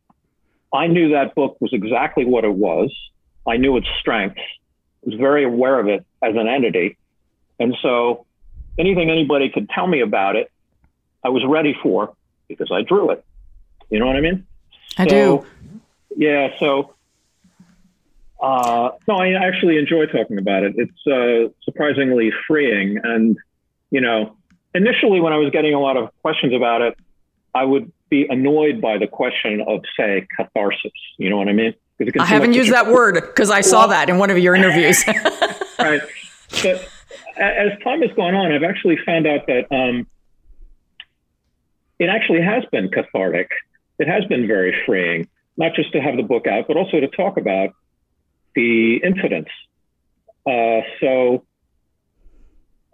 [0.72, 2.92] I knew that book was exactly what it was.
[3.46, 6.96] I knew its strengths, I was very aware of it as an entity.
[7.58, 8.26] And so
[8.80, 10.50] anything anybody could tell me about it,
[11.22, 12.14] I was ready for
[12.48, 13.24] because I drew it.
[13.90, 14.46] You know what I mean?
[14.98, 15.46] I so, do.
[16.16, 16.48] Yeah.
[16.58, 16.94] So,
[18.40, 20.74] uh, no, I actually enjoy talking about it.
[20.76, 22.98] It's uh, surprisingly freeing.
[23.02, 23.36] And,
[23.90, 24.36] you know,
[24.74, 26.96] initially when I was getting a lot of questions about it,
[27.54, 30.92] I would be annoyed by the question of, say, catharsis.
[31.18, 31.74] You know what I mean?
[32.18, 35.04] I haven't used that word because I saw that in one of your interviews.
[35.78, 36.00] right.
[36.64, 36.84] But
[37.36, 40.06] as time has gone on, I've actually found out that um,
[41.98, 43.50] it actually has been cathartic.
[43.98, 47.08] It has been very freeing, not just to have the book out, but also to
[47.08, 47.70] talk about
[48.54, 49.50] the incidents.
[50.46, 51.44] Uh, so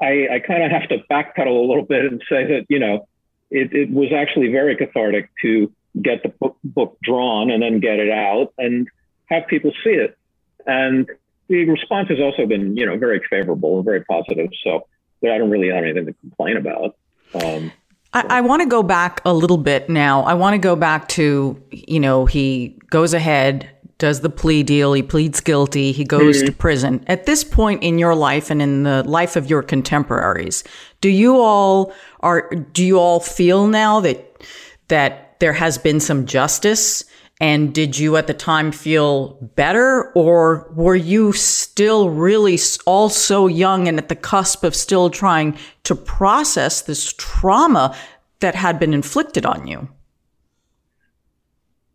[0.00, 3.08] I, I kind of have to backpedal a little bit and say that, you know,
[3.50, 7.98] it, it was actually very cathartic to get the book, book drawn and then get
[7.98, 8.88] it out and
[9.26, 10.18] have people see it.
[10.66, 11.08] And
[11.48, 14.50] the response has also been, you know, very favorable and very positive.
[14.64, 14.86] So
[15.22, 16.96] I don't really have anything to complain about.
[17.34, 17.72] Um,
[18.12, 20.22] I, I want to go back a little bit now.
[20.22, 24.92] I want to go back to, you know, he goes ahead, does the plea deal,
[24.92, 26.46] he pleads guilty, he goes mm-hmm.
[26.46, 27.04] to prison.
[27.06, 30.64] At this point in your life and in the life of your contemporaries,
[31.00, 34.42] do you all are do you all feel now that
[34.88, 37.04] that there has been some justice
[37.40, 43.46] and did you at the time feel better or were you still really all so
[43.46, 47.94] young and at the cusp of still trying to process this trauma
[48.40, 49.88] that had been inflicted on you?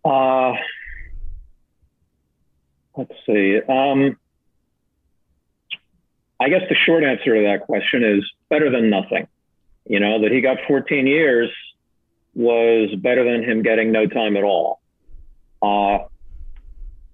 [0.06, 0.54] Uh,
[2.96, 3.60] let's see.
[3.68, 4.18] Um,
[6.40, 9.28] I guess the short answer to that question is better than nothing.
[9.88, 11.50] You know, that he got 14 years
[12.36, 14.81] was better than him getting no time at all.
[15.62, 16.00] Uh,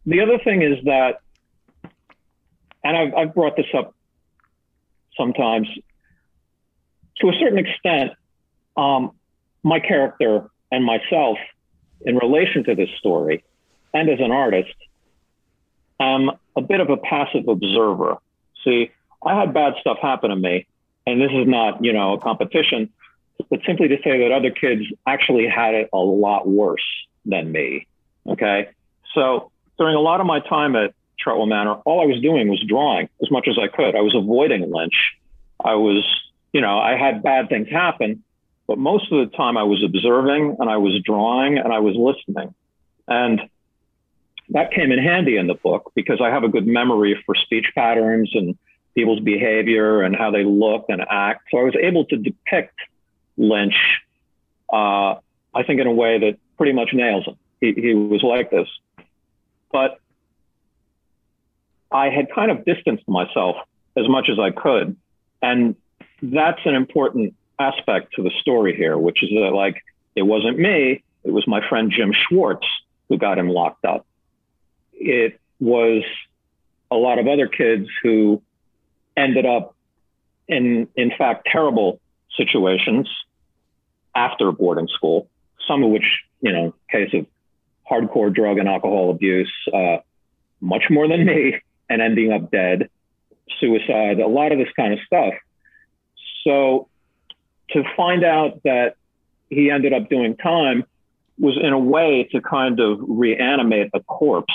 [0.05, 1.19] the other thing is that,
[2.83, 3.93] and I've, I've brought this up
[5.17, 5.67] sometimes,
[7.17, 8.11] to a certain extent,
[8.77, 9.11] um,
[9.63, 11.37] my character and myself
[12.01, 13.43] in relation to this story
[13.93, 14.75] and as an artist,
[15.99, 18.17] I'm a bit of a passive observer.
[18.63, 18.91] See,
[19.25, 20.67] I had bad stuff happen to me,
[21.05, 22.91] and this is not, you know, a competition,
[23.49, 26.85] but simply to say that other kids actually had it a lot worse
[27.25, 27.87] than me.
[28.27, 28.69] Okay.
[29.13, 32.63] So during a lot of my time at Chartwell Manor, all I was doing was
[32.67, 33.95] drawing as much as I could.
[33.95, 35.15] I was avoiding Lynch.
[35.63, 36.05] I was,
[36.53, 38.23] you know, I had bad things happen,
[38.67, 41.95] but most of the time I was observing and I was drawing and I was
[41.95, 42.53] listening.
[43.07, 43.41] And
[44.49, 47.67] that came in handy in the book because I have a good memory for speech
[47.75, 48.57] patterns and
[48.95, 51.47] people's behavior and how they look and act.
[51.51, 52.75] So I was able to depict
[53.37, 53.75] Lynch,
[54.71, 55.15] uh,
[55.53, 57.35] I think, in a way that pretty much nails him.
[57.61, 58.67] He, he was like this.
[59.71, 59.99] But
[61.91, 63.55] I had kind of distanced myself
[63.97, 64.95] as much as I could.
[65.41, 65.75] And
[66.21, 69.83] that's an important aspect to the story here, which is that, like,
[70.15, 72.65] it wasn't me, it was my friend Jim Schwartz
[73.09, 74.05] who got him locked up.
[74.93, 76.03] It was
[76.91, 78.41] a lot of other kids who
[79.15, 79.75] ended up
[80.47, 81.99] in, in fact, terrible
[82.35, 83.09] situations
[84.15, 85.27] after boarding school,
[85.67, 87.25] some of which, you know, case of
[87.89, 89.97] hardcore drug and alcohol abuse, uh,
[90.61, 92.89] much more than me, and ending up dead,
[93.59, 95.33] suicide, a lot of this kind of stuff.
[96.43, 96.87] So
[97.71, 98.95] to find out that
[99.49, 100.85] he ended up doing time
[101.39, 104.53] was in a way to kind of reanimate a corpse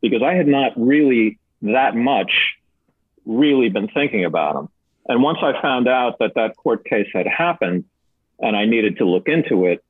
[0.00, 2.56] because I had not really that much
[3.24, 4.68] really been thinking about him.
[5.08, 7.84] And once I found out that that court case had happened
[8.40, 9.84] and I needed to look into it,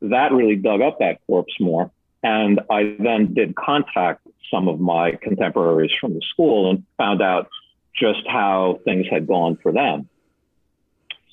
[0.00, 1.90] that really dug up that corpse more.
[2.22, 7.48] And I then did contact some of my contemporaries from the school and found out
[7.98, 10.08] just how things had gone for them.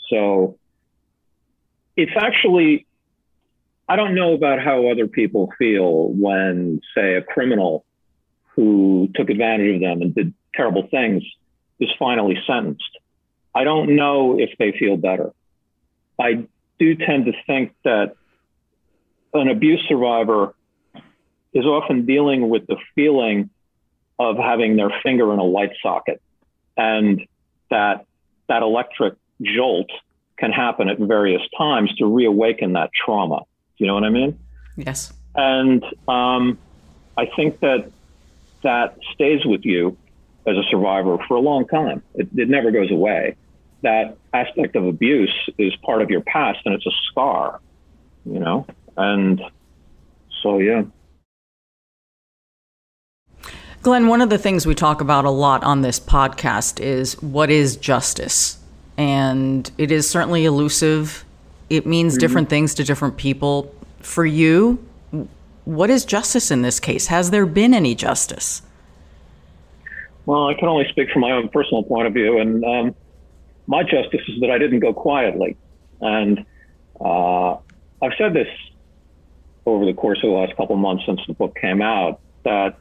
[0.10, 0.58] So
[1.96, 2.88] it's actually,
[3.88, 7.86] I don't know about how other people feel when, say, a criminal
[8.56, 11.24] who took advantage of them and did terrible things
[11.80, 12.98] is finally sentenced.
[13.54, 15.32] I don't know if they feel better.
[16.20, 16.48] I
[16.80, 18.16] do tend to think that
[19.34, 20.56] an abuse survivor
[21.54, 23.50] is often dealing with the feeling
[24.20, 26.22] of having their finger in a light socket
[26.78, 27.26] and
[27.70, 28.06] that
[28.48, 29.90] that electric jolt
[30.38, 33.42] can happen at various times to reawaken that trauma.
[33.78, 34.38] You know what I mean?
[34.76, 35.14] Yes.
[35.36, 36.58] And um,
[37.18, 37.92] I think that
[38.64, 39.98] that stays with you
[40.46, 42.02] as a survivor for a long time.
[42.16, 43.36] It, it never goes away.
[43.82, 47.62] That aspect of abuse is part of your past and it's a scar,
[48.26, 48.66] you know?
[48.98, 49.42] And
[50.42, 50.84] so, yeah.
[53.82, 57.50] Glenn, one of the things we talk about a lot on this podcast is what
[57.50, 58.58] is justice?
[58.98, 61.24] And it is certainly elusive.
[61.70, 62.20] It means mm-hmm.
[62.20, 63.74] different things to different people.
[64.02, 64.86] For you,
[65.64, 67.08] what is justice in this case?
[67.08, 68.62] Has there been any justice?
[70.26, 72.96] Well, I can only speak from my own personal point of view, and um,
[73.66, 75.56] my justice is that I didn't go quietly.
[76.02, 76.46] And
[77.00, 77.54] uh,
[78.02, 78.48] I've said this
[79.66, 82.78] over the course of the last couple of months since the book came out that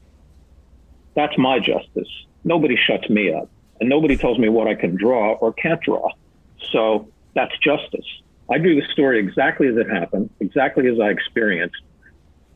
[1.19, 2.09] that's my justice.
[2.45, 3.51] Nobody shuts me up,
[3.81, 6.09] and nobody tells me what I can draw or can't draw.
[6.71, 8.07] So that's justice.
[8.49, 11.83] I drew the story exactly as it happened, exactly as I experienced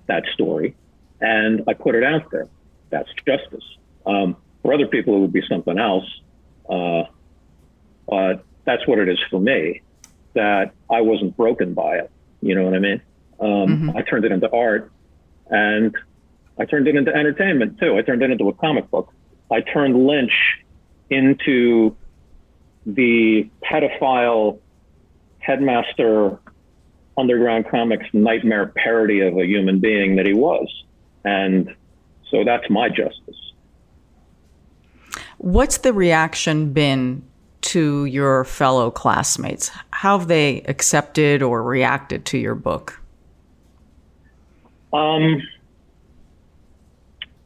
[0.07, 0.77] that story,
[1.21, 2.47] and I put it out there.
[2.91, 3.65] That's justice.
[4.07, 6.07] Um, for other people, it would be something else.
[6.69, 7.05] Uh,
[8.07, 9.83] but that's what it is for me,
[10.35, 12.11] that I wasn't broken by it.
[12.41, 13.03] You know what I mean?
[13.41, 13.97] Um, mm-hmm.
[13.97, 14.93] I turned it into art
[15.51, 15.97] and
[16.59, 17.97] I turned it into entertainment too.
[17.97, 19.13] I turned it into a comic book.
[19.51, 20.33] I turned Lynch
[21.11, 21.97] into
[22.87, 24.59] the pedophile
[25.39, 26.39] headmaster
[27.17, 30.69] underground comics nightmare parody of a human being that he was.
[31.25, 31.75] And
[32.31, 33.37] so that's my justice.
[35.39, 37.25] What's the reaction been
[37.63, 39.71] to your fellow classmates?
[39.91, 43.01] How have they accepted or reacted to your book?
[44.93, 45.43] Um,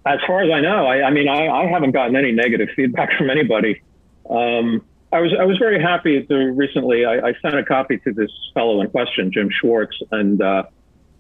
[0.07, 3.11] as far as I know, I, I mean, I, I, haven't gotten any negative feedback
[3.19, 3.83] from anybody.
[4.31, 7.05] Um, I was I was very happy to recently.
[7.05, 10.65] I, I sent a copy to this fellow in question, Jim Schwartz, and uh,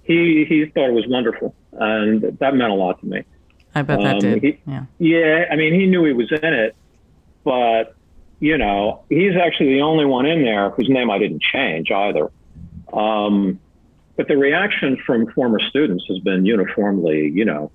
[0.03, 3.23] he he thought it was wonderful, and that meant a lot to me.
[3.75, 4.43] I bet that Um, did.
[4.43, 4.85] he- yeah.
[4.99, 6.75] Yeah, I mean, he knew he was in it,
[7.45, 7.95] but
[8.41, 12.31] you know, he's actually the only one in there whose name I didn't change either.
[12.93, 13.59] Um,
[14.17, 17.71] but the reaction from former students has been uniformly, you know,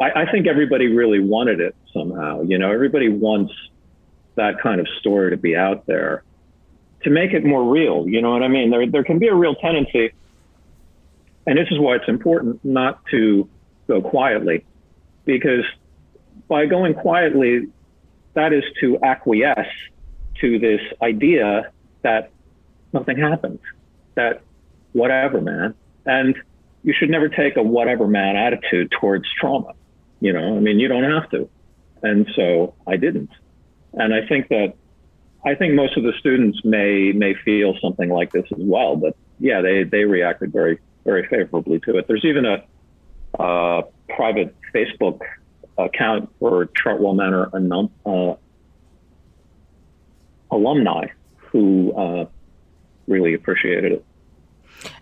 [0.00, 2.42] I, I think everybody really wanted it somehow.
[2.42, 3.52] You know, everybody wants
[4.36, 6.24] that kind of story to be out there
[7.02, 8.08] to make it more real.
[8.08, 8.70] You know what I mean?
[8.70, 10.12] There, there can be a real tendency,
[11.46, 13.48] and this is why it's important not to
[13.86, 14.64] go quietly,
[15.24, 15.64] because
[16.48, 17.68] by going quietly,
[18.34, 19.68] that is to acquiesce
[20.40, 21.70] to this idea
[22.02, 22.30] that
[22.92, 23.60] nothing happened,
[24.14, 24.42] that
[24.92, 25.74] whatever, man.
[26.06, 26.36] And
[26.82, 29.72] you should never take a whatever, man attitude towards trauma.
[30.20, 31.48] You know, I mean, you don't have to.
[32.02, 33.30] And so I didn't.
[33.92, 34.74] And I think that,
[35.44, 38.96] I think most of the students may, may feel something like this as well.
[38.96, 42.06] But yeah, they, they reacted very, very favorably to it.
[42.08, 42.64] There's even a,
[43.38, 45.20] uh, private Facebook
[45.76, 48.34] account for Chartwell Manor alum, uh,
[50.50, 51.06] alumni
[51.36, 52.26] who uh,
[53.06, 54.04] really appreciated it.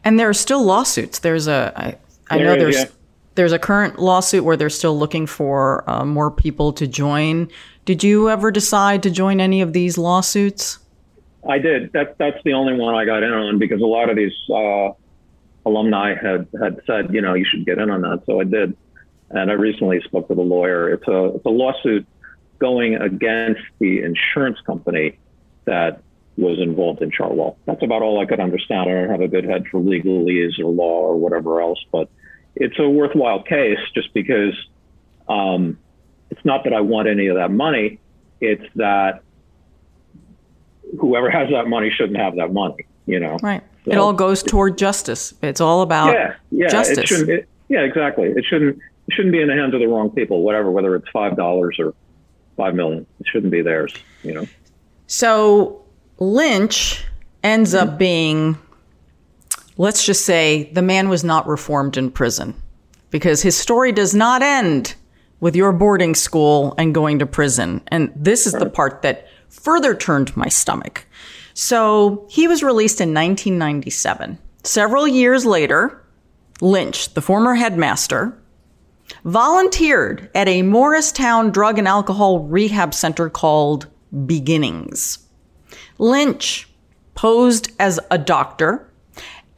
[0.05, 1.19] And there are still lawsuits.
[1.19, 1.99] There's a I,
[2.31, 2.97] I There know is, there's yeah.
[3.35, 7.51] There's a current lawsuit where they're still looking for uh, more people to join.
[7.85, 10.79] Did you ever decide to join any of these lawsuits?
[11.49, 11.93] I did.
[11.93, 14.91] That, that's the only one I got in on because a lot of these uh,
[15.67, 18.23] alumni had, had said, you know, you should get in on that.
[18.27, 18.77] So I did.
[19.31, 20.91] And I recently spoke with a lawyer.
[20.91, 22.07] It's a, it's a lawsuit
[22.59, 25.19] going against the insurance company
[25.65, 26.03] that
[26.37, 27.57] was involved in Chartwell.
[27.67, 28.91] That's about all I could understand.
[28.91, 32.09] I don't have a good head for legalese or law or whatever else, but
[32.63, 34.55] it's a worthwhile case just because
[35.29, 35.79] um,
[36.31, 37.99] it's not that I want any of that money.
[38.41, 39.23] It's that
[40.99, 43.37] whoever has that money shouldn't have that money, you know?
[43.43, 43.63] Right.
[43.85, 45.35] So- it all goes toward justice.
[45.43, 46.99] It's all about yeah, yeah, justice.
[46.99, 48.29] It shouldn't, it, yeah, exactly.
[48.29, 50.43] It shouldn't it shouldn't be in the hands of the wrong people.
[50.43, 51.93] Whatever, whether it's five dollars or
[52.57, 53.93] five million, it shouldn't be theirs.
[54.23, 54.47] You know.
[55.09, 55.83] So
[56.19, 57.05] Lynch
[57.43, 58.57] ends up being,
[59.77, 62.55] let's just say, the man was not reformed in prison
[63.11, 64.95] because his story does not end
[65.41, 67.83] with your boarding school and going to prison.
[67.89, 71.07] And this is the part that further turned my stomach.
[71.55, 74.39] So he was released in 1997.
[74.65, 76.03] Several years later,
[76.61, 78.39] Lynch, the former headmaster,
[79.25, 83.89] volunteered at a Morristown drug and alcohol rehab center called
[84.27, 85.19] Beginnings.
[85.99, 86.69] Lynch
[87.15, 88.89] posed as a doctor,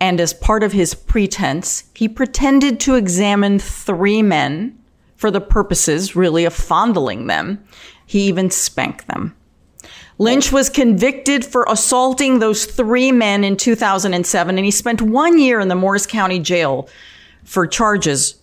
[0.00, 4.78] and as part of his pretense, he pretended to examine three men
[5.16, 7.64] for the purposes, really, of fondling them.
[8.06, 9.34] He even spanked them.
[10.18, 15.58] Lynch was convicted for assaulting those three men in 2007, and he spent one year
[15.60, 16.88] in the Morris County Jail
[17.42, 18.36] for charges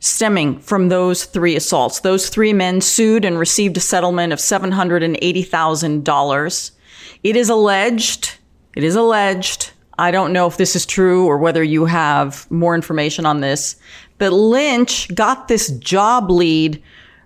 [0.00, 2.00] stemming from those three assaults.
[2.00, 6.70] Those three men sued and received a settlement of $780,000.
[7.22, 8.36] It is alleged,
[8.76, 12.74] it is alleged, I don't know if this is true or whether you have more
[12.74, 13.76] information on this,
[14.18, 16.82] but Lynch got this job lead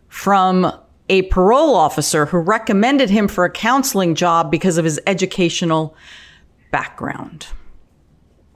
[0.08, 0.72] from
[1.08, 5.96] a parole officer who recommended him for a counseling job because of his educational
[6.70, 7.46] background.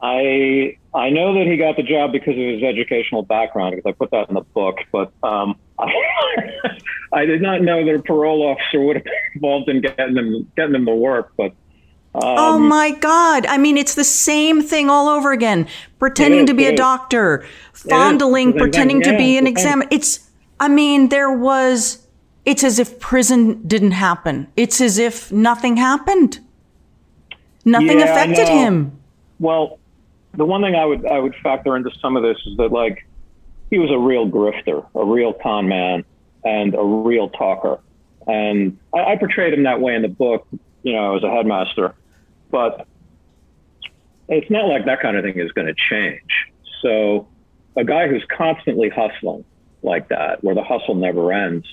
[0.03, 3.93] I I know that he got the job because of his educational background because I
[3.93, 5.91] put that in the book, but um, I,
[7.13, 10.51] I did not know that a parole officer would have been involved in getting them
[10.57, 11.33] getting them to work.
[11.37, 11.53] But
[12.15, 13.47] oh um, my God.
[13.47, 15.69] I mean, it's the same thing all over again.
[15.99, 19.83] Pretending is, to be a doctor, fondling, pretending to be an it's the same.
[19.83, 19.89] examiner.
[19.91, 22.07] It's, I mean, there was,
[22.45, 24.49] it's as if prison didn't happen.
[24.57, 26.41] It's as if nothing happened.
[27.65, 28.99] Nothing Yeah, affected him.
[29.39, 29.79] well,
[30.35, 33.07] the one thing I would I would factor into some of this is that like
[33.71, 36.05] he was a real grifter, a real con man,
[36.45, 37.81] and a real talker.
[38.27, 40.47] And I, I portrayed him that way in the book,
[40.83, 41.95] you know, as a headmaster.
[42.53, 42.87] But
[44.29, 46.31] it's not like that kind of thing is going to change.
[46.83, 47.27] So
[47.77, 49.45] a guy who's constantly hustling
[49.83, 51.67] like that, where the hustle never ends,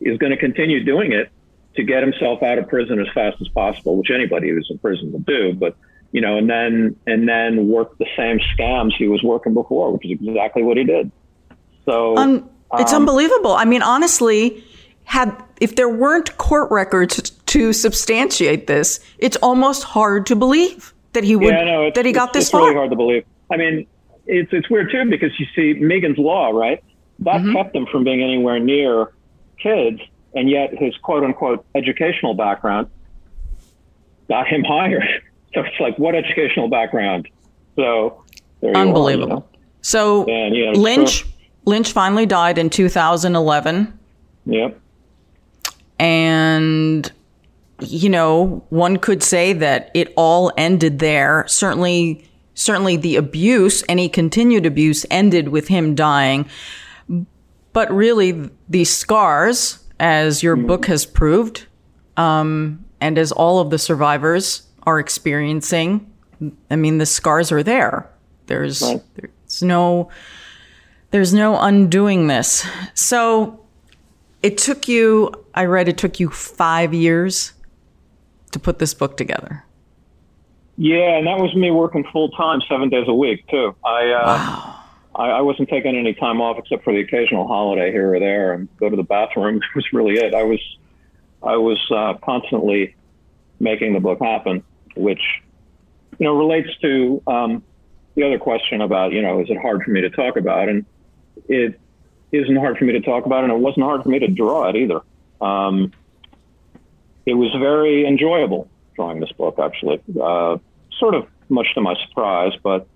[0.00, 1.30] is going to continue doing it
[1.76, 5.12] to get himself out of prison as fast as possible, which anybody who's in prison
[5.12, 5.52] will do.
[5.52, 5.76] But
[6.10, 10.04] you know, and then and then work the same scams he was working before, which
[10.04, 11.10] is exactly what he did.
[11.84, 13.52] So Un- it's um, unbelievable.
[13.52, 14.62] I mean, honestly,
[15.04, 21.22] had if there weren't court records to substantiate this, it's almost hard to believe that
[21.22, 22.62] he would yeah, no, that he got it's, this it's far.
[22.62, 23.26] really hard to believe.
[23.50, 23.86] I mean,
[24.26, 26.82] it's it's weird too because you see Megan's law, right?
[27.18, 27.52] That Mm-hmm.
[27.52, 29.12] kept him from being anywhere near
[29.58, 30.00] kids,
[30.34, 32.88] and yet his quote unquote educational background
[34.28, 35.04] got him hired.
[35.54, 37.28] So it's like, what educational background?
[37.76, 38.24] So
[38.74, 39.30] unbelievable.
[39.30, 39.44] Are, you know?
[39.82, 41.28] So and, yeah, Lynch, so,
[41.66, 43.98] Lynch finally died in 2011.
[44.46, 44.80] Yep.
[45.98, 47.12] And
[47.86, 51.44] you know, one could say that it all ended there.
[51.48, 56.48] Certainly, certainly the abuse, any continued abuse, ended with him dying.
[57.72, 60.66] But really, these scars, as your mm-hmm.
[60.66, 61.66] book has proved,
[62.16, 66.10] um, and as all of the survivors are experiencing,
[66.70, 68.10] I mean, the scars are there.
[68.46, 69.02] There's, right.
[69.14, 70.10] there's no,
[71.10, 72.66] there's no undoing this.
[72.94, 73.64] So
[74.42, 77.52] it took you, I read it took you five years
[78.52, 79.64] to put this book together.
[80.76, 83.74] Yeah, and that was me working full time, seven days a week too.
[83.84, 84.80] I, uh, wow.
[85.14, 88.52] I, I wasn't taking any time off except for the occasional holiday here or there,
[88.52, 89.56] and go to the bathroom.
[89.60, 90.34] That was really it.
[90.34, 90.60] I was,
[91.42, 92.94] I was uh, constantly
[93.60, 94.64] making the book happen,
[94.96, 95.22] which,
[96.18, 97.62] you know, relates to um,
[98.14, 100.68] the other question about, you know, is it hard for me to talk about?
[100.68, 100.84] And
[101.48, 101.78] it
[102.32, 104.68] isn't hard for me to talk about, and it wasn't hard for me to draw
[104.68, 105.00] it either.
[105.40, 105.92] Um,
[107.26, 110.00] it was very enjoyable drawing this book, actually.
[110.20, 110.58] Uh,
[110.98, 112.86] sort of much to my surprise, but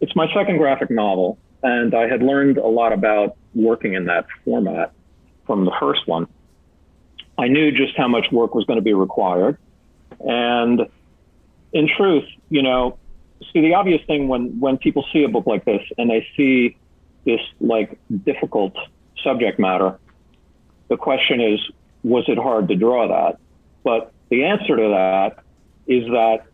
[0.00, 4.26] it's my second graphic novel, and I had learned a lot about working in that
[4.44, 4.92] format
[5.46, 6.26] from the first one.
[7.38, 9.58] I knew just how much work was going to be required.
[10.20, 10.82] And
[11.72, 12.98] in truth, you know,
[13.52, 16.76] see the obvious thing when, when people see a book like this and they see
[17.24, 18.76] this like difficult
[19.22, 19.98] subject matter,
[20.88, 21.60] the question is,
[22.02, 23.38] was it hard to draw that?
[23.84, 25.42] But the answer to that
[25.86, 26.44] is that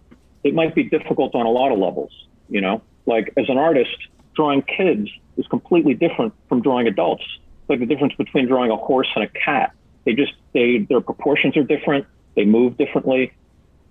[0.45, 2.13] it might be difficult on a lot of levels.
[2.49, 3.97] You know, like as an artist,
[4.35, 7.25] drawing kids is completely different from drawing adults.
[7.69, 9.73] Like the difference between drawing a horse and a cat.
[10.05, 12.07] They just they their proportions are different.
[12.35, 13.33] They move differently.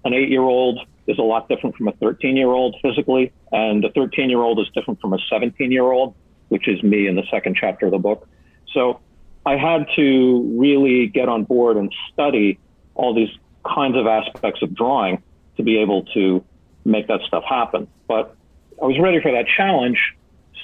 [0.03, 5.01] An eight-year-old is a lot different from a 13-year-old physically, and a 13-year-old is different
[5.01, 6.15] from a 17-year-old,
[6.49, 8.27] which is me in the second chapter of the book.
[8.73, 8.99] So
[9.47, 12.59] I had to really get on board and study
[12.95, 13.29] all these
[13.65, 15.23] kinds of aspects of drawing
[15.55, 16.43] to be able to
[16.83, 17.87] make that stuff happen.
[18.09, 18.35] But
[18.81, 19.99] I was ready for that challenge,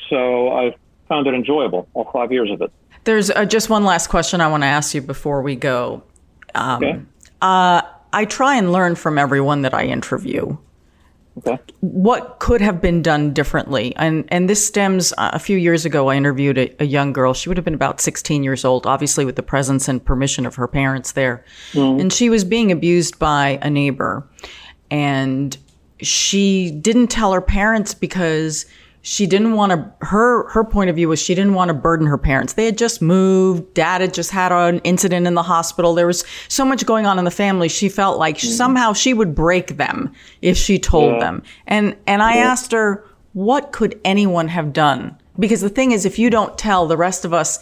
[0.10, 0.76] so I
[1.08, 2.74] found it enjoyable, all five years of it.
[3.06, 6.04] There's uh, just one last question I want to ask you before we go.
[6.54, 7.02] Um, okay.
[7.42, 10.58] Uh, I try and learn from everyone that I interview.
[11.38, 11.58] Okay.
[11.80, 13.96] What could have been done differently?
[13.96, 16.10] And and this stems uh, a few years ago.
[16.10, 17.34] I interviewed a, a, young girl.
[17.34, 20.56] She would have been about 16 years old, obviously with the presence and permission of
[20.56, 21.44] her parents there.
[21.72, 22.02] Mm.
[22.02, 24.28] And she was being abused by a neighbor,
[24.92, 25.58] and
[26.02, 28.68] she didn't tell her parents because
[29.06, 32.08] she didn't want to her her point of view was she didn't want to burden
[32.08, 32.54] her parents.
[32.54, 33.74] They had just moved.
[33.74, 35.94] Dad had just had an incident in the hospital.
[35.94, 37.68] There was so much going on in the family.
[37.68, 38.48] She felt like mm-hmm.
[38.48, 41.20] somehow she would break them if she told yeah.
[41.20, 41.44] them.
[41.68, 42.44] And and i yeah.
[42.44, 45.18] asked her what could anyone have done?
[45.38, 47.60] Because the thing is if you don't tell the rest of us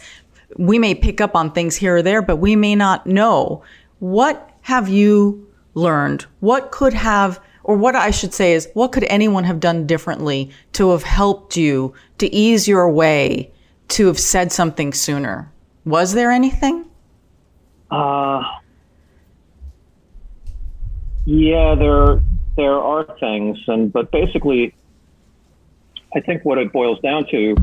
[0.58, 3.64] we may pick up on things here or there but we may not know.
[3.98, 6.26] What have you learned?
[6.38, 10.50] What could have or what I should say is, what could anyone have done differently
[10.72, 13.52] to have helped you to ease your way
[13.88, 15.50] to have said something sooner?
[15.84, 16.86] Was there anything?
[17.90, 18.42] Uh,
[21.24, 22.22] yeah, there
[22.56, 24.74] there are things, and but basically,
[26.14, 27.56] I think what it boils down to,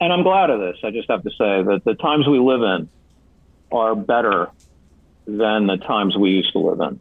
[0.00, 0.76] and I'm glad of this.
[0.84, 2.88] I just have to say that the times we live in
[3.72, 4.50] are better
[5.26, 7.00] than the times we used to live in.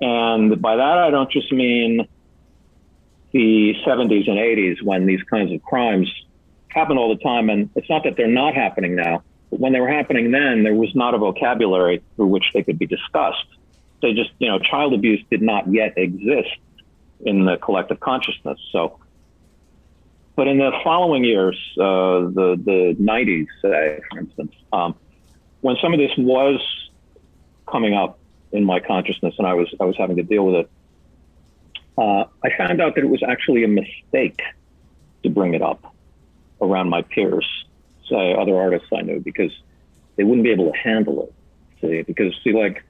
[0.00, 2.06] And by that, I don't just mean
[3.32, 6.10] the 70s and 80s when these kinds of crimes
[6.68, 7.50] happened all the time.
[7.50, 10.74] And it's not that they're not happening now, but when they were happening then, there
[10.74, 13.46] was not a vocabulary through which they could be discussed.
[14.00, 16.56] They just, you know, child abuse did not yet exist
[17.20, 18.58] in the collective consciousness.
[18.70, 18.98] So,
[20.36, 24.94] but in the following years, uh, the the 90s, say, for instance, um,
[25.62, 26.60] when some of this was
[27.66, 28.17] coming up
[28.52, 30.70] in my consciousness, and I was I was having to deal with it.
[31.96, 34.40] Uh, I found out that it was actually a mistake
[35.22, 35.94] to bring it up
[36.60, 37.46] around my peers,
[38.10, 39.52] other artists I knew, because
[40.16, 41.34] they wouldn't be able to handle it.
[41.80, 42.84] See, because see, like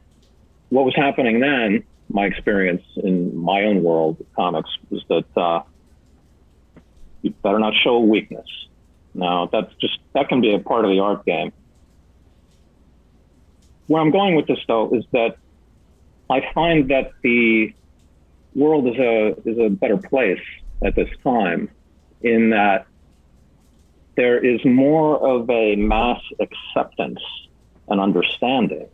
[0.70, 5.62] what was happening then, my experience in my own world of comics was that uh,
[7.22, 8.46] you better not show weakness.
[9.14, 11.52] Now, that's just that can be a part of the art game.
[13.86, 15.36] Where I'm going with this, though, is that
[16.30, 17.72] I find that the
[18.54, 20.42] world is a is a better place
[20.84, 21.70] at this time
[22.22, 22.86] in that
[24.16, 27.20] there is more of a mass acceptance
[27.88, 28.88] and understanding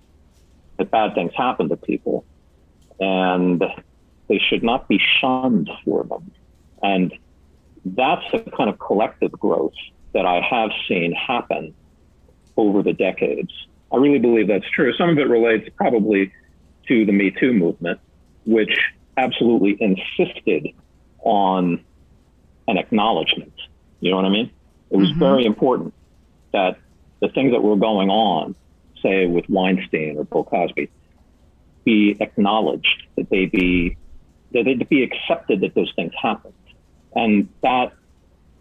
[0.76, 2.24] that bad things happen to people,
[3.01, 3.64] and
[4.28, 6.30] they should not be shunned for them.
[6.82, 7.12] And
[7.85, 9.74] that's the kind of collective growth
[10.12, 11.74] that I have seen happen
[12.57, 13.53] over the decades.
[13.93, 14.93] I really believe that's true.
[14.95, 16.32] Some of it relates probably
[16.89, 18.01] to the Me Too movement,
[18.47, 18.78] which
[19.16, 20.68] absolutely insisted
[21.20, 21.85] on
[22.68, 23.53] an acknowledgement.
[24.01, 24.51] You know what I mean?
[24.91, 25.18] It was mm-hmm.
[25.18, 25.95] very important
[26.53, 26.78] that
[27.20, 28.55] the things that were going on,
[29.03, 30.91] say with Weinstein or Bill Cosby,
[31.85, 33.97] be acknowledged, that they be
[34.53, 36.55] that they be accepted that those things happened.
[37.14, 37.93] And that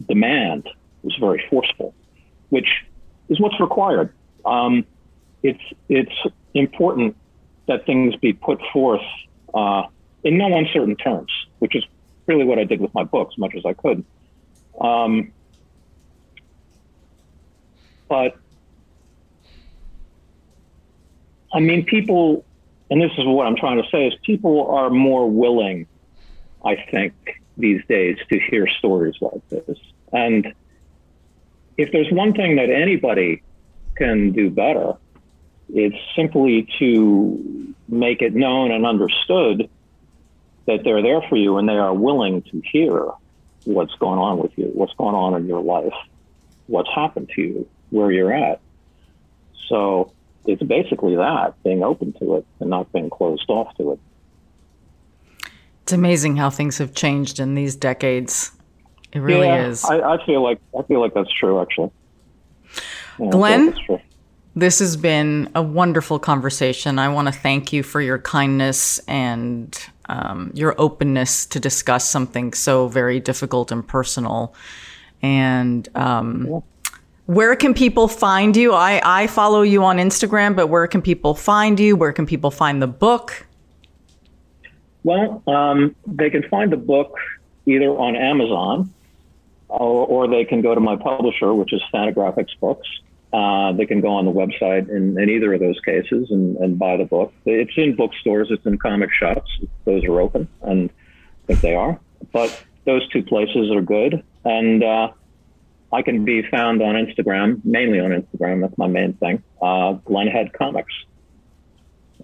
[0.08, 0.68] demand
[1.04, 1.94] was very forceful,
[2.50, 2.68] which
[3.30, 4.14] is what's required.
[4.46, 4.86] Um,
[5.44, 6.16] it's it's
[6.54, 7.16] important
[7.68, 9.02] that things be put forth
[9.54, 9.84] uh,
[10.24, 11.84] in no uncertain terms, which is
[12.28, 14.04] really what I did with my book as much as I could.
[14.80, 15.32] Um,
[18.10, 18.36] but
[21.54, 22.46] I mean, people,
[22.90, 25.88] and this is what I'm trying to say, is people are more willing,
[26.66, 27.14] I think,
[27.58, 29.78] these days to hear stories like this.
[30.12, 30.54] And
[31.78, 33.44] if there's one thing that anybody
[33.96, 34.94] can do better,
[35.70, 39.70] it's simply to make it known and understood
[40.66, 43.12] that they're there for you and they are willing to hear
[43.66, 45.94] what's going on with you, what's going on in your life,
[46.68, 48.60] what's happened to you, where you're at.
[49.68, 50.14] So
[50.46, 54.00] it's basically that being open to it and not being closed off to it.
[55.84, 58.52] It's amazing how things have changed in these decades.
[59.12, 59.84] It really yeah, is.
[59.84, 61.92] I, I, feel like I feel like that's true, actually.
[63.20, 63.76] Yeah, Glenn,
[64.56, 67.00] this has been a wonderful conversation.
[67.00, 69.78] I want to thank you for your kindness and
[70.10, 74.54] um, your openness to discuss something so very difficult and personal.
[75.22, 76.62] And um,
[77.26, 78.74] where can people find you?
[78.74, 81.96] I, I follow you on Instagram, but where can people find you?
[81.96, 83.48] Where can people find the book?
[85.04, 87.18] Well, um, they can find the book
[87.66, 88.94] either on Amazon
[89.70, 92.88] or, or, they can go to my publisher, which is Fantagraphics Books.
[93.34, 96.78] Uh, they can go on the website in, in either of those cases and, and,
[96.78, 97.34] buy the book.
[97.46, 99.50] It's in bookstores, it's in comic shops.
[99.86, 102.00] Those are open, and I think they are.
[102.32, 104.24] But those two places are good.
[104.46, 105.14] And uh,
[105.92, 108.62] I can be found on Instagram, mainly on Instagram.
[108.62, 109.42] That's my main thing.
[109.60, 110.94] Uh, Glenn Comics,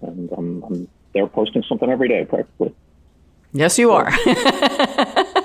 [0.01, 2.75] and I'm, I'm there posting something every day, practically.
[3.51, 4.11] Yes, you are.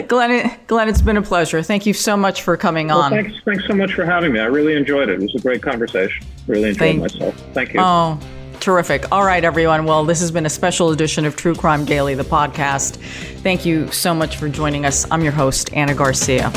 [0.00, 1.62] Glenn, Glenn, it's been a pleasure.
[1.62, 3.10] Thank you so much for coming well, on.
[3.10, 4.40] Thanks, thanks so much for having me.
[4.40, 5.20] I really enjoyed it.
[5.20, 6.26] It was a great conversation.
[6.46, 7.34] Really enjoyed Thank, myself.
[7.52, 7.80] Thank you.
[7.80, 8.18] Oh,
[8.60, 9.10] terrific.
[9.12, 9.84] All right, everyone.
[9.84, 12.96] Well, this has been a special edition of True Crime Daily, the podcast.
[13.42, 15.06] Thank you so much for joining us.
[15.10, 16.52] I'm your host, Anna Garcia.